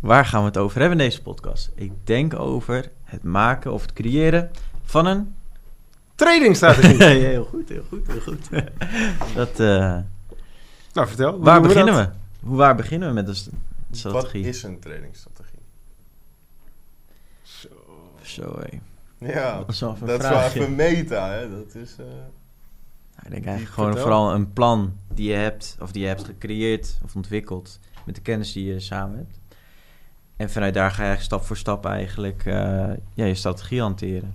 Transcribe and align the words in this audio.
waar 0.00 0.24
gaan 0.26 0.40
we 0.40 0.46
het 0.46 0.56
over 0.56 0.80
hebben 0.80 0.98
in 1.00 1.04
deze 1.04 1.22
podcast? 1.22 1.70
Ik 1.74 1.92
denk 2.04 2.34
over 2.38 2.90
het 3.04 3.22
maken 3.22 3.72
of 3.72 3.82
het 3.82 3.92
creëren 3.92 4.50
van 4.84 5.06
een... 5.06 5.34
Tradingstrategie. 6.14 7.04
heel 7.32 7.44
goed, 7.44 7.68
heel 7.68 7.84
goed, 7.88 8.06
heel 8.06 8.20
goed. 8.20 8.48
dat, 9.34 9.60
eh, 9.60 9.98
nou, 10.92 11.06
vertel. 11.08 11.38
waar 11.38 11.62
we 11.62 11.68
beginnen 11.68 11.94
we? 11.94 12.08
Hoe, 12.46 12.56
waar 12.56 12.76
beginnen 12.76 13.08
we 13.08 13.14
met 13.14 13.26
de 13.26 13.34
st- 13.34 13.50
strategie? 13.90 14.44
Wat 14.44 14.54
is 14.54 14.62
een 14.62 14.78
trainingsstrategie? 14.80 15.58
Zo, 18.22 18.58
hé. 18.60 18.78
Ja, 19.32 19.58
Dat 19.58 19.68
is 19.68 19.80
wel 19.80 19.90
even 19.94 20.02
een 20.02 20.06
dat 20.08 20.22
is 20.22 20.28
wel 20.28 20.38
vraagje. 20.38 20.60
even 20.60 20.74
meta, 20.74 21.30
hè. 21.30 21.50
Dat 21.50 21.74
is... 21.74 21.96
eh, 21.98 22.04
Nou, 22.06 23.24
ik 23.24 23.30
denk 23.30 23.44
eigenlijk 23.44 23.74
gewoon 23.74 23.90
vertel. 23.92 24.08
vooral 24.08 24.34
een 24.34 24.52
plan 24.52 24.96
die 25.14 25.28
je 25.30 25.36
hebt, 25.36 25.76
of 25.80 25.92
die 25.92 26.02
je 26.02 26.08
hebt 26.08 26.24
gecreëerd 26.24 26.98
of 27.04 27.14
ontwikkeld 27.16 27.78
met 28.06 28.14
de 28.14 28.20
kennis 28.20 28.52
die 28.52 28.64
je 28.72 28.80
samen 28.80 29.16
hebt. 29.16 29.39
En 30.40 30.50
vanuit 30.50 30.74
daar 30.74 30.90
ga 30.90 31.10
je 31.12 31.18
stap 31.20 31.44
voor 31.44 31.56
stap 31.56 31.86
eigenlijk 31.86 32.42
eh, 32.46 32.54
ja, 33.14 33.24
je 33.24 33.34
strategie 33.34 33.80
hanteren. 33.80 34.34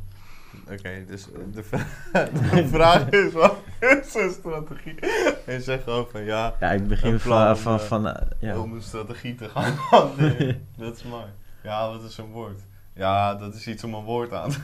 Oké, 0.72 0.90
dus 1.08 1.28
de, 1.54 1.64
vra- 1.64 1.86
de 2.54 2.68
vraag 2.68 3.10
is, 3.10 3.34
wat 3.34 3.56
is 3.80 4.14
een 4.16 4.32
strategie? 4.32 5.00
En 5.46 5.54
je 5.54 5.62
zegt 5.62 5.84
gewoon 5.84 6.08
van, 6.12 6.24
ja, 6.24 6.56
Ja, 6.60 6.72
ik 6.72 6.88
begin 6.88 7.20
van, 7.20 7.58
van, 7.58 7.74
eh, 7.80 7.86
van, 7.86 8.08
eh, 8.08 8.28
ja. 8.40 8.58
om 8.58 8.74
een 8.74 8.82
strategie 8.82 9.36
te 9.36 9.50
gaan 9.50 9.74
hanteren. 9.90 10.68
dat 10.78 10.96
is 10.96 11.04
mooi. 11.04 11.26
Ja, 11.64 11.90
wat 11.92 12.04
is 12.04 12.18
een 12.18 12.32
woord? 12.32 12.60
Ja, 12.94 13.36
dat 13.36 13.54
is 13.56 13.68
iets 13.68 13.84
om 13.84 13.94
een 13.94 14.04
woord 14.04 14.34
aan 14.34 14.50
te 14.50 14.58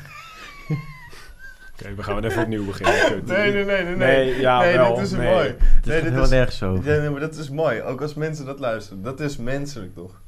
Oké, 1.73 1.95
we 1.95 2.03
gaan 2.03 2.15
weer 2.21 2.31
even 2.31 2.41
opnieuw 2.43 2.65
beginnen. 2.65 3.25
Nee, 3.25 3.51
nee, 3.53 3.65
nee, 3.65 3.83
nee. 3.83 3.95
Nee, 3.95 4.25
Nee, 4.25 4.39
ja, 4.39 4.59
nee 4.59 4.77
wel, 4.77 4.95
dit 4.95 5.03
is 5.05 5.11
nee. 5.11 5.33
mooi. 5.33 5.47
Het 5.47 5.85
Nee, 5.85 6.01
dit 6.01 6.13
is, 6.13 6.29
nergens 6.29 6.63
over. 6.63 6.93
Ja, 6.93 6.99
nee, 7.01 7.09
maar 7.09 7.19
dat 7.19 7.35
is 7.35 7.49
mooi. 7.49 7.81
Ook 7.81 8.01
als 8.01 8.13
mensen 8.13 8.45
dat 8.45 8.59
luisteren. 8.59 9.03
Dat 9.03 9.19
is 9.19 9.37
menselijk, 9.37 9.93
toch? 9.95 10.21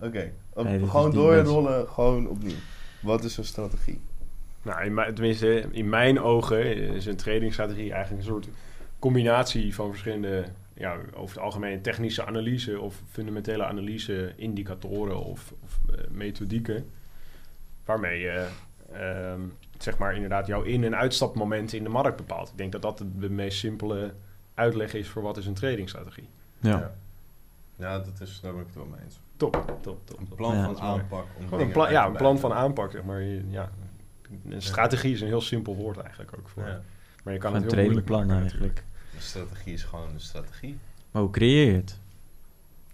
Oké, 0.00 0.32
Nee, 0.64 0.78
gewoon 0.88 1.10
doorrollen, 1.44 1.88
gewoon 1.88 2.28
opnieuw. 2.28 2.56
Wat 3.02 3.24
is 3.24 3.36
een 3.36 3.44
strategie? 3.44 4.00
Nou, 4.62 4.84
in 4.84 4.94
mijn, 4.94 5.14
tenminste, 5.14 5.68
in 5.70 5.88
mijn 5.88 6.20
ogen 6.20 6.76
is 6.94 7.06
een 7.06 7.16
tradingstrategie 7.16 7.92
eigenlijk 7.92 8.22
een 8.22 8.28
soort 8.32 8.48
combinatie 8.98 9.74
van 9.74 9.88
verschillende, 9.88 10.44
ja, 10.74 10.96
over 11.14 11.34
het 11.36 11.44
algemeen 11.44 11.82
technische 11.82 12.24
analyse 12.26 12.80
of 12.80 13.02
fundamentele 13.10 13.64
analyse, 13.64 14.32
indicatoren 14.36 15.24
of, 15.24 15.52
of 15.62 15.78
eh, 15.94 16.04
methodieken, 16.10 16.90
waarmee 17.84 18.20
je 18.20 18.48
ehm, 18.92 19.40
zeg 19.78 19.98
maar 19.98 20.14
inderdaad 20.14 20.46
jouw 20.46 20.62
in- 20.62 20.84
en 20.84 20.96
uitstapmomenten 20.96 21.78
in 21.78 21.84
de 21.84 21.90
markt 21.90 22.16
bepaalt. 22.16 22.48
Ik 22.50 22.56
denk 22.58 22.72
dat 22.72 22.82
dat 22.82 22.98
de, 22.98 23.18
de 23.18 23.30
meest 23.30 23.58
simpele 23.58 24.12
uitleg 24.54 24.94
is 24.94 25.08
voor 25.08 25.22
wat 25.22 25.36
is 25.36 25.46
een 25.46 25.54
tradingstrategie. 25.54 26.28
Ja. 26.60 26.94
Ja, 27.76 27.98
dat 27.98 28.20
is, 28.20 28.40
daar 28.42 28.52
ben 28.52 28.60
ik 28.60 28.66
het 28.66 28.76
wel 28.76 28.86
mee 28.86 29.00
eens. 29.04 29.20
Top, 29.36 29.72
top, 29.80 30.06
top. 30.06 30.18
Een 30.18 30.28
plan 30.36 30.54
Ja, 30.56 30.64
van 30.64 30.78
aanpak. 30.80 31.24
Om 31.38 31.44
Gewoon 31.48 31.60
een, 31.60 31.72
plan, 31.72 31.90
ja, 31.90 32.06
een 32.06 32.12
plan 32.16 32.38
van 32.38 32.52
aanpak, 32.52 32.90
zeg 32.92 33.02
maar. 33.02 33.22
Ja, 33.48 33.70
een 34.48 34.62
strategie 34.62 35.12
is 35.12 35.20
een 35.20 35.26
heel 35.26 35.40
simpel 35.40 35.76
woord 35.76 35.98
eigenlijk 35.98 36.32
ook 36.38 36.48
voor. 36.48 36.66
Ja. 36.66 36.80
Maar 37.24 37.32
je 37.34 37.38
kan 37.40 37.54
Een 37.54 37.62
het 37.62 37.74
heel 37.74 37.82
moeilijk 37.84 38.08
maken 38.08 38.30
eigenlijk. 38.40 38.82
Een 39.14 39.22
strategie 39.22 39.72
is 39.72 39.82
gewoon 39.82 40.08
een 40.14 40.20
strategie. 40.20 40.78
Maar 41.10 41.22
hoe 41.22 41.30
creëer 41.30 41.66
je 41.66 41.76
het? 41.76 41.98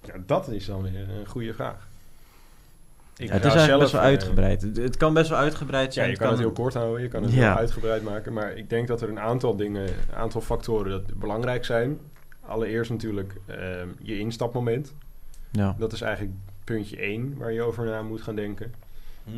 Ja, 0.05 0.15
dat 0.27 0.49
is 0.49 0.67
dan 0.67 0.83
weer 0.83 1.09
een 1.19 1.27
goede 1.27 1.55
vraag. 1.55 1.89
Ik 3.17 3.29
Ja, 3.29 3.33
het 3.35 3.45
is 3.45 3.55
eigenlijk 3.55 3.67
zelf, 3.67 3.81
best 3.81 3.93
wel 3.93 4.01
eh, 4.01 4.07
uitgebreid. 4.07 4.63
Het, 4.63 4.77
het 4.77 4.97
kan 4.97 5.15
best 5.15 5.29
wel 5.29 5.39
uitgebreid 5.39 5.87
Ja, 5.87 5.93
zijn. 5.93 6.11
je 6.11 6.17
kan 6.17 6.29
het 6.31 6.39
heel 6.39 6.53
kort 6.53 6.75
houden, 6.75 7.03
je 7.03 7.09
kan 7.09 7.23
het 7.23 7.33
Ja. 7.33 7.39
heel 7.49 7.57
uitgebreid 7.59 8.03
maken. 8.03 8.33
Maar 8.33 8.53
ik 8.53 8.71
denk 8.71 8.89
dat 8.89 9.03
er 9.03 9.09
een 9.09 9.21
aantal 9.21 9.57
dingen, 9.57 9.83
een 9.89 10.15
aantal 10.15 10.41
factoren 10.41 10.91
dat 10.91 11.15
belangrijk 11.15 11.65
zijn. 11.65 11.99
Allereerst 12.41 12.91
natuurlijk 12.91 13.37
ehm, 13.47 13.89
je 14.03 14.19
instapmoment. 14.19 14.95
Ja. 15.53 15.77
Dat 15.79 15.93
is 15.93 16.01
eigenlijk 16.01 16.35
puntje 16.65 16.97
1 16.97 17.37
waar 17.39 17.53
je 17.53 17.63
over 17.63 17.85
na 17.85 18.03
moet 18.03 18.23
gaan 18.23 18.35
denken. 18.37 18.73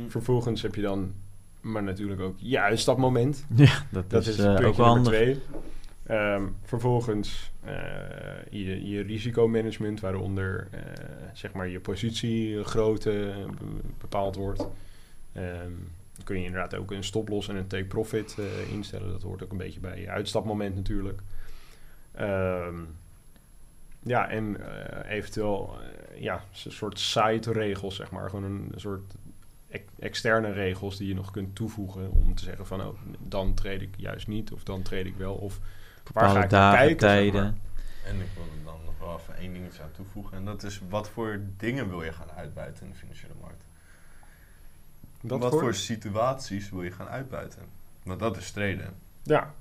Vervolgens 0.08 0.62
heb 0.62 0.74
je 0.74 0.82
dan, 0.82 1.12
maar 1.60 1.82
natuurlijk 1.82 2.20
ook 2.20 2.34
je 2.38 2.60
uitstapmoment. 2.60 3.46
ja, 3.54 3.82
dat, 3.90 4.10
Dat 4.10 4.22
is, 4.26 4.28
is, 4.28 4.38
eh, 4.44 4.50
ook 4.50 4.58
puntje 4.60 4.82
wel 4.82 5.02
twee. 5.02 5.40
Ehm, 6.06 6.42
vervolgens 6.62 7.50
eh, 7.64 7.74
je, 8.50 8.88
je 8.88 9.02
risicomanagement, 9.02 10.00
waaronder 10.00 10.68
eh, 10.70 10.80
zeg 11.32 11.52
maar 11.52 11.68
je 11.68 11.80
positiegrootte 11.80 13.30
eh, 13.30 13.46
be- 13.46 13.88
bepaald 14.00 14.36
wordt. 14.36 14.66
Ehm, 15.32 15.70
dan 16.14 16.24
kun 16.24 16.38
je 16.38 16.44
inderdaad 16.44 16.74
ook 16.76 16.90
een 16.90 17.04
stoploss 17.04 17.48
en 17.48 17.56
een 17.56 17.66
take 17.66 17.84
profit 17.84 18.36
eh, 18.38 18.72
instellen. 18.72 19.10
Dat 19.10 19.22
hoort 19.22 19.42
ook 19.42 19.50
een 19.50 19.56
beetje 19.56 19.80
bij 19.80 20.00
je 20.00 20.08
uitstapmoment 20.10 20.74
natuurlijk. 20.74 21.20
Ehm, 22.12 22.74
ja, 24.04 24.28
en 24.28 24.56
eh, 24.60 25.10
eventueel 25.16 25.76
eh, 25.80 26.20
ja, 26.22 26.34
een 26.64 26.72
soort 26.72 26.98
side 26.98 27.52
regels, 27.52 27.96
zeg 27.96 28.10
maar. 28.10 28.30
Gewoon 28.30 28.44
een 28.44 28.72
soort 28.76 29.14
ex- 29.68 29.92
externe 29.98 30.52
regels 30.52 30.96
die 30.96 31.08
je 31.08 31.14
nog 31.14 31.30
kunt 31.30 31.54
toevoegen 31.54 32.10
om 32.10 32.34
te 32.34 32.42
zeggen 32.44 32.66
van 32.66 32.80
oh, 32.86 32.98
dan 33.18 33.54
treed 33.54 33.82
ik 33.82 33.94
juist 33.96 34.26
niet 34.28 34.52
of 34.52 34.62
dan 34.64 34.82
treed 34.82 35.06
ik 35.06 35.16
wel 35.16 35.34
of 35.34 35.58
waar 35.58 35.64
ga 35.64 36.02
Bepaalde 36.12 36.40
ik 36.40 36.50
dagen, 36.50 36.78
kijken, 36.78 37.00
zeg 37.00 37.10
tijden. 37.10 37.42
maar. 37.42 37.52
En 38.12 38.20
ik 38.20 38.28
wil 38.34 38.44
er 38.44 38.64
dan 38.64 38.78
nog 38.84 38.98
wel 38.98 39.18
even 39.18 39.36
één 39.36 39.52
dingetje 39.52 39.82
aan 39.82 39.90
toevoegen. 39.92 40.36
En 40.36 40.44
dat 40.44 40.62
is, 40.62 40.80
wat 40.88 41.08
voor 41.08 41.40
dingen 41.56 41.88
wil 41.88 42.02
je 42.02 42.12
gaan 42.12 42.30
uitbuiten 42.36 42.84
in 42.84 42.90
de 42.90 42.96
financiële 42.96 43.34
markt? 43.40 43.64
Dat 45.20 45.40
wat 45.40 45.50
voor- 45.50 45.60
voor 45.60 45.74
situaties 45.74 46.70
wil 46.70 46.82
je 46.82 46.90
gaan 46.90 47.08
uitbuiten? 47.08 47.62
Want 48.02 48.20
dat 48.20 48.36
is 48.36 48.50
traden. 48.50 48.94
Ja, 49.22 49.54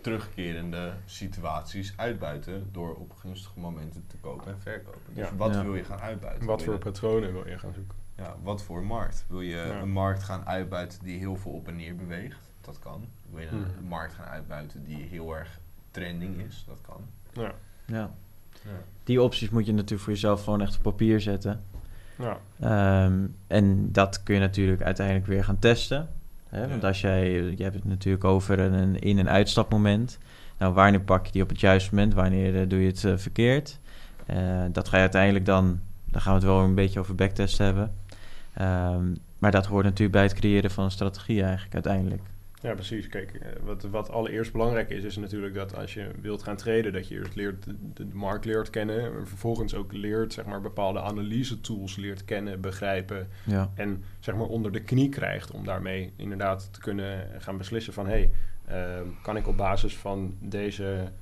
Terugkerende 0.00 0.92
situaties 1.04 1.92
uitbuiten 1.96 2.68
door 2.72 2.94
op 2.94 3.12
gunstige 3.12 3.58
momenten 3.60 4.04
te 4.06 4.16
kopen 4.16 4.52
en 4.52 4.60
verkopen. 4.60 5.00
Dus 5.14 5.28
Ja. 5.28 5.36
wat 5.36 5.54
Ja. 5.54 5.62
wil 5.64 5.74
je 5.74 5.84
gaan 5.84 6.00
uitbuiten? 6.00 6.46
wat 6.46 6.62
voor 6.62 6.78
patronen 6.78 7.32
wil 7.32 7.48
je 7.48 7.58
gaan 7.58 7.72
zoeken? 7.74 7.94
Ja, 8.16 8.36
wat 8.42 8.62
voor 8.62 8.84
markt? 8.84 9.24
Wil 9.28 9.40
je 9.40 9.56
Ja. 9.56 9.80
een 9.80 9.90
markt 9.90 10.22
gaan 10.22 10.46
uitbuiten 10.46 10.98
die 11.04 11.18
heel 11.18 11.36
veel 11.36 11.50
op 11.52 11.68
en 11.68 11.76
neer 11.76 11.96
beweegt? 11.96 12.38
Dat 12.60 12.78
kan. 12.78 13.04
Wil 13.30 13.40
je 13.40 13.46
een 13.48 13.58
Mhm. 13.60 13.84
markt 13.88 14.12
gaan 14.14 14.26
uitbuiten 14.26 14.84
die 14.84 15.02
heel 15.02 15.36
erg 15.36 15.58
trending 15.90 16.40
is? 16.40 16.64
Dat 16.66 16.80
kan. 16.82 17.00
Ja, 17.32 17.52
Ja. 17.86 18.10
Ja. 18.64 18.70
Die 19.04 19.22
opties 19.22 19.50
moet 19.50 19.66
je 19.66 19.72
natuurlijk 19.72 20.00
voor 20.02 20.12
jezelf 20.12 20.44
gewoon 20.44 20.60
echt 20.60 20.76
op 20.76 20.82
papier 20.82 21.20
zetten. 21.20 21.64
ja. 22.16 22.38
Ehm, 22.60 23.26
en 23.46 23.92
dat 23.92 24.22
kun 24.22 24.34
je 24.34 24.40
natuurlijk 24.40 24.82
uiteindelijk 24.82 25.26
weer 25.26 25.44
gaan 25.44 25.58
testen. 25.58 26.08
Hè? 26.50 26.68
Want 26.68 26.84
als 26.84 27.00
jij, 27.00 27.30
je 27.32 27.62
hebt 27.62 27.74
het 27.74 27.84
natuurlijk 27.84 28.24
over 28.24 28.58
een, 28.58 28.72
een 28.72 28.98
in- 28.98 29.18
en 29.18 29.28
uitstapmoment. 29.28 30.18
Nou, 30.58 30.74
wanneer 30.74 31.00
pak 31.00 31.26
je 31.26 31.32
die 31.32 31.42
op 31.42 31.48
het 31.48 31.60
juiste 31.60 31.94
moment? 31.94 32.14
Wanneer 32.14 32.60
eh, 32.60 32.68
doe 32.68 32.80
je 32.80 32.86
het 32.86 33.04
eh, 33.04 33.16
verkeerd? 33.16 33.78
Eh, 34.26 34.36
dat 34.72 34.88
ga 34.88 34.96
je 34.96 35.02
uiteindelijk 35.02 35.46
dan, 35.46 35.80
dan 36.04 36.20
gaan 36.20 36.32
we 36.32 36.38
het 36.38 36.48
wel 36.48 36.60
een 36.60 36.74
beetje 36.74 37.00
over 37.00 37.14
backtest 37.14 37.58
hebben. 37.58 37.92
Ehm, 38.54 39.14
maar 39.38 39.50
dat 39.50 39.66
hoort 39.66 39.84
natuurlijk 39.84 40.12
bij 40.12 40.22
het 40.22 40.34
creëren 40.34 40.70
van 40.70 40.84
een 40.84 40.90
strategie 40.90 41.42
eigenlijk 41.42 41.74
uiteindelijk. 41.74 42.22
Ja, 42.62 42.74
precies. 42.74 43.08
Kijk, 43.08 43.34
eh, 43.34 43.48
wat, 43.62 43.82
wat 43.82 44.10
allereerst 44.10 44.52
belangrijk 44.52 44.90
is, 44.90 45.04
is 45.04 45.16
natuurlijk 45.16 45.54
dat 45.54 45.76
als 45.76 45.94
je 45.94 46.10
wilt 46.20 46.42
gaan 46.42 46.56
traden, 46.56 46.92
dat 46.92 47.08
je 47.08 47.14
eerst 47.14 47.34
leert 47.34 47.64
de, 47.64 47.74
de 47.94 48.06
markt 48.12 48.44
leert 48.44 48.70
kennen. 48.70 49.04
En 49.04 49.28
vervolgens 49.28 49.74
ook 49.74 49.92
leert, 49.92 50.32
zeg 50.32 50.44
maar, 50.44 50.60
bepaalde 50.60 51.00
analyse 51.00 51.60
tools 51.60 51.96
leert 51.96 52.24
kennen, 52.24 52.60
begrijpen. 52.60 53.28
Ja, 53.44 53.70
En 53.74 54.04
zeg 54.18 54.34
maar 54.34 54.46
onder 54.46 54.72
de 54.72 54.82
knie 54.82 55.08
krijgt 55.08 55.50
om 55.50 55.64
daarmee 55.64 56.12
inderdaad 56.16 56.72
te 56.72 56.80
kunnen 56.80 57.28
gaan 57.38 57.56
beslissen 57.56 57.92
van 57.92 58.06
hé, 58.06 58.12
hey, 58.12 58.30
ehm, 58.66 59.06
kan 59.22 59.36
ik 59.36 59.46
op 59.46 59.56
basis 59.56 59.96
van 59.96 60.36
deze, 60.40 61.12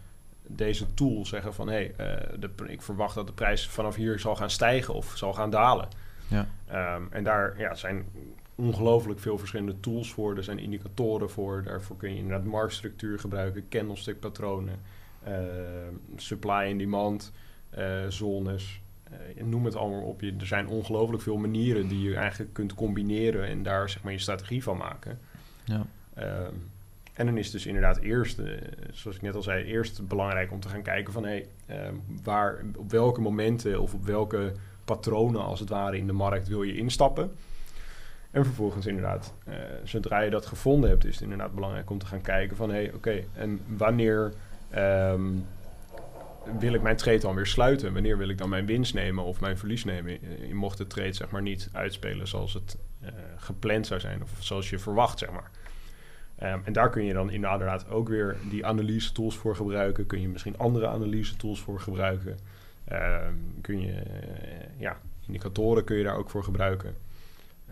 deze 0.47 0.95
tool 0.95 1.27
zeggen 1.27 1.55
van 1.55 1.69
hé, 1.69 1.93
hey, 1.97 2.17
eh, 2.17 2.39
de 2.39 2.51
ik 2.67 2.83
verwacht 2.83 3.15
dat 3.15 3.27
de 3.27 3.33
prijs 3.33 3.69
vanaf 3.69 3.95
hier 3.95 4.19
zal 4.19 4.37
gaan 4.37 4.51
stijgen 4.51 4.95
of 4.95 5.13
zal 5.17 5.33
gaan 5.33 5.51
dalen. 5.51 5.89
ja, 6.29 6.49
Ehm, 6.67 7.03
en 7.11 7.25
daar 7.25 7.59
ja, 7.59 7.75
zijn 7.75 8.05
ongelooflijk 8.61 9.21
veel 9.21 9.39
verschillende 9.39 9.81
tools 9.81 10.13
voor. 10.13 10.37
Er 10.37 10.45
zijn 10.45 10.59
indicatoren 10.59 11.31
voor. 11.31 11.63
Daarvoor 11.63 11.97
kun 11.97 12.11
je 12.11 12.17
inderdaad 12.17 12.47
marktstructuur 12.47 13.19
gebruiken, 13.19 13.69
candlestick 13.69 14.21
patronen, 14.21 14.81
ehm, 15.25 15.95
supply 16.17 16.71
en 16.71 16.79
demand, 16.79 17.33
eh, 17.71 18.07
zones. 18.09 18.81
eh, 19.37 19.45
noem 19.45 19.65
het 19.65 19.77
allemaal 19.77 20.03
op. 20.03 20.21
Je, 20.21 20.35
er 20.41 20.47
zijn 20.47 20.67
ongelooflijk 20.69 21.23
veel 21.23 21.37
manieren 21.37 21.89
die 21.89 22.01
je 22.01 22.17
eigenlijk 22.17 22.53
kunt 22.53 22.75
combineren 22.75 23.47
en 23.47 23.63
daar 23.63 23.89
zeg 23.91 24.03
maar 24.03 24.13
je 24.13 24.19
strategie 24.19 24.63
van 24.63 24.77
maken. 24.77 25.19
ja. 25.65 25.87
Ehm, 26.15 26.55
en 27.15 27.27
dan 27.27 27.37
is 27.37 27.45
het 27.45 27.53
dus 27.53 27.67
inderdaad 27.67 27.99
eerst, 27.99 28.41
zoals 28.93 29.17
ik 29.17 29.23
net 29.23 29.35
al 29.35 29.43
zei, 29.43 29.65
eerst 29.65 30.09
belangrijk 30.09 30.53
om 30.53 30.61
te 30.61 30.69
gaan 30.69 30.83
kijken 30.83 31.13
van 31.13 31.25
hé, 31.25 31.43
ehm, 31.67 31.95
waar, 32.23 32.65
op 32.77 32.91
welke 32.91 33.21
momenten 33.21 33.81
of 33.81 33.95
op 33.95 34.05
welke 34.05 34.53
patronen 34.85 35.43
als 35.45 35.61
het 35.61 35.69
ware 35.69 35.97
in 35.97 36.07
de 36.07 36.13
markt 36.13 36.49
wil 36.49 36.63
je 36.63 36.77
instappen. 36.77 37.31
En 38.39 38.45
En 38.45 38.51
vervolgens 38.51 38.87
inderdaad, 38.87 39.35
eh, 39.45 39.55
zodra 39.85 40.21
je 40.21 40.31
dat 40.31 40.47
gevonden 40.47 40.91
hebt, 40.91 41.05
is 41.05 41.15
het 41.15 41.23
inderdaad 41.23 41.55
belangrijk 41.55 41.91
om 41.91 41.99
te 41.99 42.07
gaan 42.07 42.21
kijken 42.21 42.57
van... 42.57 42.71
hé, 42.71 42.77
hey, 42.77 42.93
oké, 42.95 43.25
en 43.33 43.61
wanneer 43.77 44.33
ehm, 44.71 45.23
wil 46.59 46.73
ik 46.73 46.83
mijn 46.83 46.97
trade 46.97 47.19
dan 47.19 47.35
weer 47.35 47.47
sluiten? 47.47 47.93
Wanneer 47.93 48.19
wil 48.19 48.29
ik 48.29 48.39
dan 48.39 48.49
mijn 48.49 48.67
winst 48.67 48.95
nemen 48.95 49.25
of 49.25 49.41
mijn 49.41 49.59
verlies 49.59 49.85
nemen? 49.85 50.13
Eh, 50.23 50.53
mocht 50.53 50.79
de 50.79 50.87
trade 50.87 51.13
zeg 51.13 51.31
maar 51.31 51.43
niet 51.43 51.69
uitspelen 51.73 52.29
zoals 52.29 52.55
het 52.55 52.79
eh, 53.01 53.13
gepland 53.37 53.87
zou 53.87 54.01
zijn 54.01 54.23
of 54.23 54.31
zoals 54.39 54.71
je 54.71 54.79
verwacht, 54.79 55.19
zeg 55.19 55.31
maar. 55.31 55.51
Ehm, 56.37 56.59
en 56.65 56.73
daar 56.73 56.91
kun 56.91 57.05
je 57.05 57.13
dan 57.13 57.31
inderdaad 57.31 57.91
ook 57.91 58.09
weer 58.09 58.37
die 58.51 58.67
analyse 58.67 59.13
tools 59.13 59.37
voor 59.37 59.57
gebruiken. 59.57 60.07
Kun 60.07 60.21
je 60.21 60.29
misschien 60.29 60.59
andere 60.59 60.89
analyse 60.89 61.37
tools 61.37 61.61
voor 61.61 61.81
gebruiken. 61.81 62.39
Ehm, 62.85 63.35
kun 63.61 63.81
je, 63.81 64.03
ja, 64.77 64.97
indicatoren 65.27 65.85
kun 65.85 65.97
je 65.97 66.05
daar 66.05 66.17
ook 66.17 66.31
voor 66.31 66.45
gebruiken. 66.45 66.95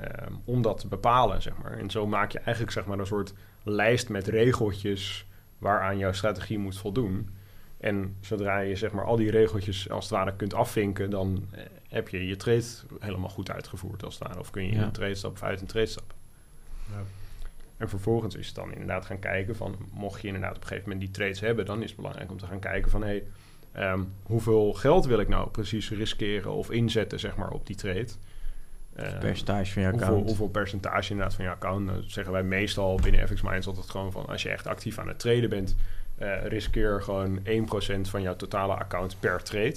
Ehm, 0.01 0.33
om 0.45 0.63
dat 0.63 0.79
te 0.81 0.89
bepalen, 0.89 1.43
zeg 1.43 1.55
maar. 1.63 1.79
En 1.79 1.91
zo 1.91 2.07
maak 2.07 2.31
je 2.33 2.39
eigenlijk 2.39 2.73
zeg 2.73 2.85
maar 2.87 2.99
een 2.99 3.07
soort 3.07 3.33
lijst 3.63 4.09
met 4.09 4.27
regeltjes 4.27 5.27
waaraan 5.59 5.99
jouw 5.99 6.13
strategie 6.13 6.59
moet 6.59 6.79
voldoen. 6.79 7.31
En 7.81 8.17
zodra 8.21 8.59
je 8.59 8.77
zeg 8.77 8.93
maar 8.93 9.05
al 9.05 9.17
die 9.17 9.31
regeltjes 9.31 9.91
als 9.91 10.05
het 10.05 10.13
ware 10.15 10.37
kunt 10.37 10.55
afvinken, 10.55 11.11
dan 11.11 11.47
eh, 11.51 11.63
heb 11.89 12.09
je 12.09 12.27
je 12.27 12.37
trade 12.37 12.65
helemaal 13.01 13.29
goed 13.29 13.51
uitgevoerd 13.51 14.05
als 14.05 14.19
het 14.19 14.29
ware. 14.29 14.39
Of 14.41 14.51
kun 14.51 14.63
je 14.63 14.71
in 14.71 14.79
Ja. 14.79 14.85
een 14.85 14.93
trade 14.93 15.15
stappen 15.15 15.43
of 15.43 15.49
uit 15.49 15.61
een 15.61 15.67
trade 15.67 15.87
stappen. 15.87 16.17
Ja. 16.91 17.03
En 17.77 17.89
vervolgens 17.89 18.35
is 18.35 18.47
het 18.47 18.55
dan 18.55 18.73
inderdaad 18.73 19.07
gaan 19.07 19.19
kijken 19.19 19.57
van, 19.57 19.77
mocht 19.93 20.21
je 20.21 20.27
inderdaad 20.27 20.57
op 20.57 20.63
een 20.63 20.69
gegeven 20.69 20.89
moment 20.89 21.07
die 21.07 21.15
trades 21.15 21.41
hebben, 21.41 21.65
dan 21.67 21.79
is 21.83 21.87
het 21.87 21.97
belangrijk 21.97 22.31
om 22.31 22.39
te 22.39 22.47
gaan 22.47 22.59
kijken 22.61 22.91
van, 22.91 23.03
hé, 23.03 23.07
hey, 23.07 23.25
ehm, 23.73 24.03
hoeveel 24.23 24.73
geld 24.73 25.07
wil 25.07 25.19
ik 25.21 25.29
nou 25.29 25.49
precies 25.51 25.91
riskeren 25.91 26.53
of 26.53 26.71
inzetten, 26.71 27.19
zeg 27.21 27.37
maar, 27.37 27.51
op 27.51 27.67
die 27.67 27.77
trade? 27.77 28.09
Ehm, 28.97 29.19
percentage 29.19 29.73
van 29.73 29.83
je 29.83 29.89
hoeveel, 29.89 30.07
account. 30.07 30.27
hoeveel 30.27 30.49
percentage 30.49 31.11
inderdaad 31.11 31.35
van 31.35 31.45
je 31.45 31.51
account? 31.51 31.85
Nou, 31.85 32.01
dat 32.01 32.11
zeggen 32.11 32.33
wij 32.33 32.43
meestal 32.43 32.97
binnen 33.03 33.29
FX 33.29 33.43
Minds 33.43 33.67
altijd 33.67 33.91
gewoon 33.91 34.13
van, 34.13 34.27
als 34.27 34.43
je 34.43 34.49
echt 34.49 34.67
actief 34.67 34.99
aan 34.99 35.09
het 35.09 35.19
traden 35.19 35.51
bent, 35.51 35.77
eh, 36.19 36.47
riskeer 36.47 37.03
gewoon 37.03 37.41
1% 37.45 38.09
van 38.09 38.23
jouw 38.23 38.37
totale 38.37 38.75
account 38.75 39.17
per 39.21 39.43
trade. 39.43 39.77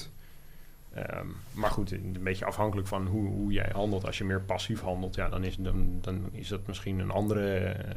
Ehm, 0.93 1.27
maar 1.51 1.69
goed, 1.69 1.91
een 1.91 2.17
beetje 2.23 2.45
afhankelijk 2.45 2.87
van 2.87 3.07
hoe, 3.07 3.27
hoe 3.27 3.51
jij 3.51 3.69
handelt. 3.73 4.05
Als 4.05 4.17
je 4.17 4.23
meer 4.23 4.41
passief 4.41 4.81
handelt, 4.81 5.15
ja, 5.15 5.29
dan, 5.29 5.43
is, 5.43 5.55
dan, 5.55 5.97
dan 6.01 6.29
is 6.31 6.47
dat 6.47 6.67
misschien 6.67 6.99
een 6.99 7.11
andere, 7.11 7.57
eh, 7.57 7.95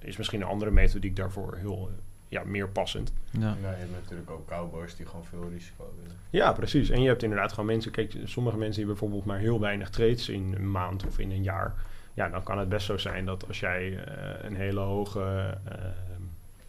is 0.00 0.16
misschien 0.16 0.40
een 0.40 0.46
andere 0.46 0.70
methodiek 0.70 1.16
daarvoor 1.16 1.56
heel 1.56 1.88
eh, 1.88 1.94
ja, 2.28 2.42
meer 2.44 2.68
passend. 2.68 3.12
Ja. 3.30 3.56
Ja, 3.62 3.70
je 3.70 3.76
hebt 3.76 3.92
natuurlijk 3.92 4.30
ook 4.30 4.46
cowboys 4.46 4.96
die 4.96 5.06
gewoon 5.06 5.24
veel 5.24 5.48
risico 5.52 5.94
willen. 6.00 6.16
Ja, 6.30 6.52
precies. 6.52 6.90
En 6.90 7.02
je 7.02 7.08
hebt 7.08 7.22
inderdaad 7.22 7.50
gewoon 7.50 7.66
mensen, 7.66 7.90
kijk, 7.90 8.16
sommige 8.24 8.56
mensen 8.56 8.76
die 8.76 8.86
bijvoorbeeld 8.86 9.24
maar 9.24 9.38
heel 9.38 9.60
weinig 9.60 9.90
trades 9.90 10.28
in 10.28 10.54
een 10.56 10.70
maand 10.70 11.06
of 11.06 11.18
in 11.18 11.30
een 11.30 11.42
jaar. 11.42 11.74
Ja, 12.14 12.28
dan 12.28 12.42
kan 12.42 12.58
het 12.58 12.68
best 12.68 12.86
zo 12.86 12.96
zijn 12.96 13.24
dat 13.24 13.48
als 13.48 13.60
jij 13.60 14.04
eh, 14.04 14.44
een 14.44 14.56
hele 14.56 14.80
hoge 14.80 15.58
eh, 15.64 15.78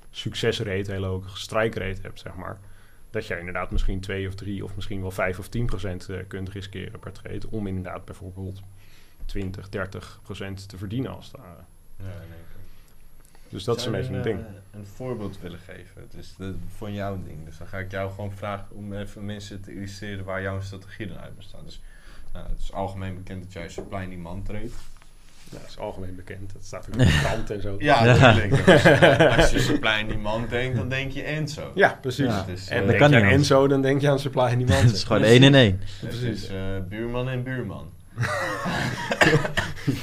succesrate, 0.09 0.87
een 0.87 0.91
hele 0.91 1.05
hoge 1.05 1.37
strike 1.37 1.79
rate 1.79 2.01
hebt, 2.01 2.19
zeg 2.19 2.35
maar. 2.35 2.59
Dat 3.09 3.27
jij 3.27 3.39
inderdaad 3.39 3.71
misschien 3.71 3.99
2 3.99 4.27
of 4.27 4.35
3 4.35 4.63
of 4.63 4.75
misschien 4.75 5.01
wel 5.01 5.11
5 5.11 5.39
of 5.39 5.47
10 5.47 5.65
procent 5.65 6.09
eh, 6.09 6.17
kunt 6.27 6.49
riskeren 6.49 6.99
per 6.99 7.11
trade. 7.11 7.47
Om 7.49 7.67
inderdaad 7.67 8.05
bijvoorbeeld 8.05 8.61
20, 9.25 9.69
30 9.69 10.19
procent 10.23 10.69
te 10.69 10.77
verdienen 10.77 11.15
als 11.15 11.25
het 11.31 11.41
ware. 11.41 11.63
Ja, 11.97 12.05
keer. 12.05 12.54
Dus 13.55 13.63
dat 13.63 13.77
is 13.79 13.85
een 13.85 13.91
beetje 13.91 14.13
een 14.13 14.21
ding. 14.21 14.39
eh, 14.39 14.45
een 14.79 14.85
voorbeeld 14.95 15.37
willen 15.41 15.59
geven. 15.59 16.07
Dus 16.15 16.35
dat, 16.37 16.53
van 16.77 16.93
jouw 16.93 17.19
ding. 17.25 17.45
Dus 17.45 17.57
dan 17.57 17.67
ga 17.67 17.77
ik 17.77 17.91
jou 17.91 18.09
gewoon 18.11 18.31
vragen 18.35 18.65
om 18.71 18.93
even 18.93 19.25
mensen 19.25 19.61
te 19.61 19.73
illustreren 19.73 20.25
waar 20.25 20.41
jouw 20.41 20.61
strategie 20.61 21.07
dan 21.07 21.17
uit 21.17 21.35
bestaat. 21.35 21.61
Dus 21.65 21.81
nou, 22.33 22.45
het 22.49 22.59
is 22.59 22.71
algemeen 22.73 23.15
bekend 23.15 23.43
dat 23.43 23.53
jij 23.53 23.69
supply 23.69 23.97
en 23.99 24.09
demand 24.09 24.45
treedt. 24.45 24.73
Ja, 25.51 25.57
dat 25.59 25.69
is 25.69 25.77
algemeen 25.77 26.15
bekend. 26.15 26.53
Dat 26.53 26.65
staat 26.65 26.87
ook 26.87 26.93
in 27.01 27.05
de 27.05 27.19
krant 27.21 27.51
en 27.51 27.61
zo. 27.61 27.75
Ja, 27.79 28.05
Ja. 28.05 28.17
dat 28.33 28.35
denk 28.35 28.53
ik. 28.53 28.65
Eh, 28.67 29.37
als 29.37 29.51
je 29.51 29.59
supply 29.59 29.91
en 29.91 30.07
demand 30.07 30.49
denkt, 30.49 30.77
dan 30.77 30.89
denk 30.89 31.11
je 31.11 31.21
Enzo. 31.23 31.71
Ja, 31.75 31.97
precies. 32.01 32.25
Ja. 32.25 32.43
Dus, 32.43 32.67
En 32.67 32.81
eh, 32.81 32.87
denk 32.87 32.99
kan 32.99 33.09
je 33.11 33.15
aan. 33.21 33.23
Enzo, 33.31 33.67
dan 33.67 33.81
denk 33.81 34.01
je 34.01 34.09
aan 34.09 34.19
supply 34.19 34.43
en 34.43 34.57
demand. 34.59 34.81
Het 34.89 34.91
is 34.95 35.03
gewoon 35.03 35.23
één 35.23 35.43
in 35.43 35.55
één. 35.55 35.81
Het 35.99 36.09
precies. 36.09 36.43
is 36.43 36.49
eh, 36.49 36.57
buurman 36.89 37.29
en 37.29 37.43
buurman. 37.43 37.89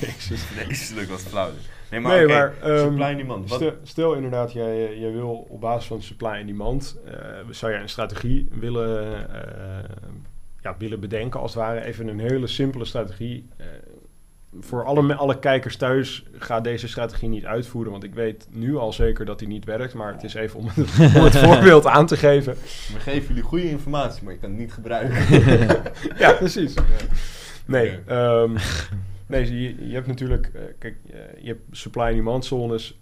Jezus. 0.01 0.41
Vreselijk 0.43 1.09
wat 1.11 1.21
flauw. 1.21 1.51
Nee, 1.93 2.01
maar, 2.01 2.17
Nee, 2.17 2.27
maar, 2.27 2.53
ehm, 2.63 2.79
supply 2.79 3.03
en 3.05 3.17
demand. 3.17 3.49
Wat, 3.49 3.59
Stel, 3.59 3.73
stel 3.83 4.15
inderdaad, 4.15 4.53
jij, 4.53 4.99
jij 4.99 5.13
wil 5.13 5.47
op 5.49 5.61
basis 5.61 5.87
van 5.87 6.03
supply 6.03 6.29
en 6.31 6.47
demand, 6.47 6.99
eh, 7.07 7.13
zou 7.51 7.73
jij 7.73 7.81
een 7.81 7.89
strategie 7.89 8.49
willen, 8.51 9.15
eh, 9.35 9.89
ja, 10.61 10.75
willen 10.79 11.01
bedenken, 11.01 11.41
als 11.41 11.55
het 11.55 11.63
ware, 11.63 11.85
even 11.85 12.09
een 12.09 12.21
hele 12.21 12.47
simpele 12.47 12.85
strategie. 12.85 13.49
Eh, 13.57 13.67
voor 14.61 14.85
alle, 14.85 15.15
alle 15.15 15.39
kijkers 15.39 15.77
thuis, 15.77 16.25
ga 16.39 16.61
deze 16.61 16.89
strategie 16.89 17.29
niet 17.29 17.45
uitvoeren, 17.45 17.93
want 17.93 18.05
ik 18.05 18.15
weet 18.15 18.47
nu 18.51 18.77
al 18.77 18.93
zeker 18.93 19.25
dat 19.25 19.39
die 19.39 19.49
niet 19.49 19.65
werkt, 19.65 19.95
maar 19.95 20.13
het 20.13 20.23
is 20.23 20.35
even 20.35 20.59
om, 20.59 20.67
het- 20.69 20.77
om 21.19 21.25
het 21.25 21.37
voorbeeld 21.39 21.87
aan 21.87 22.07
te 22.07 22.17
geven. 22.17 22.53
we 22.93 22.99
geven 23.01 23.29
jullie 23.29 23.43
goede 23.43 23.69
informatie, 23.71 24.25
maar 24.25 24.33
je 24.33 24.39
kan 24.39 24.51
het 24.51 24.59
niet 24.59 24.73
gebruiken. 24.73 25.17
Ja, 26.19 26.33
precies. 26.33 26.75
Nee, 27.67 27.99
Oké. 27.99 28.51
nee 29.33 29.89
je, 29.89 29.95
hebt 29.95 30.07
natuurlijk, 30.07 30.51
eh, 30.55 30.63
kijk, 30.79 30.97
eh, 31.11 31.43
je 31.43 31.49
hebt 31.49 31.63
supply 31.71 32.13
demand 32.13 32.45
zones. 32.45 33.01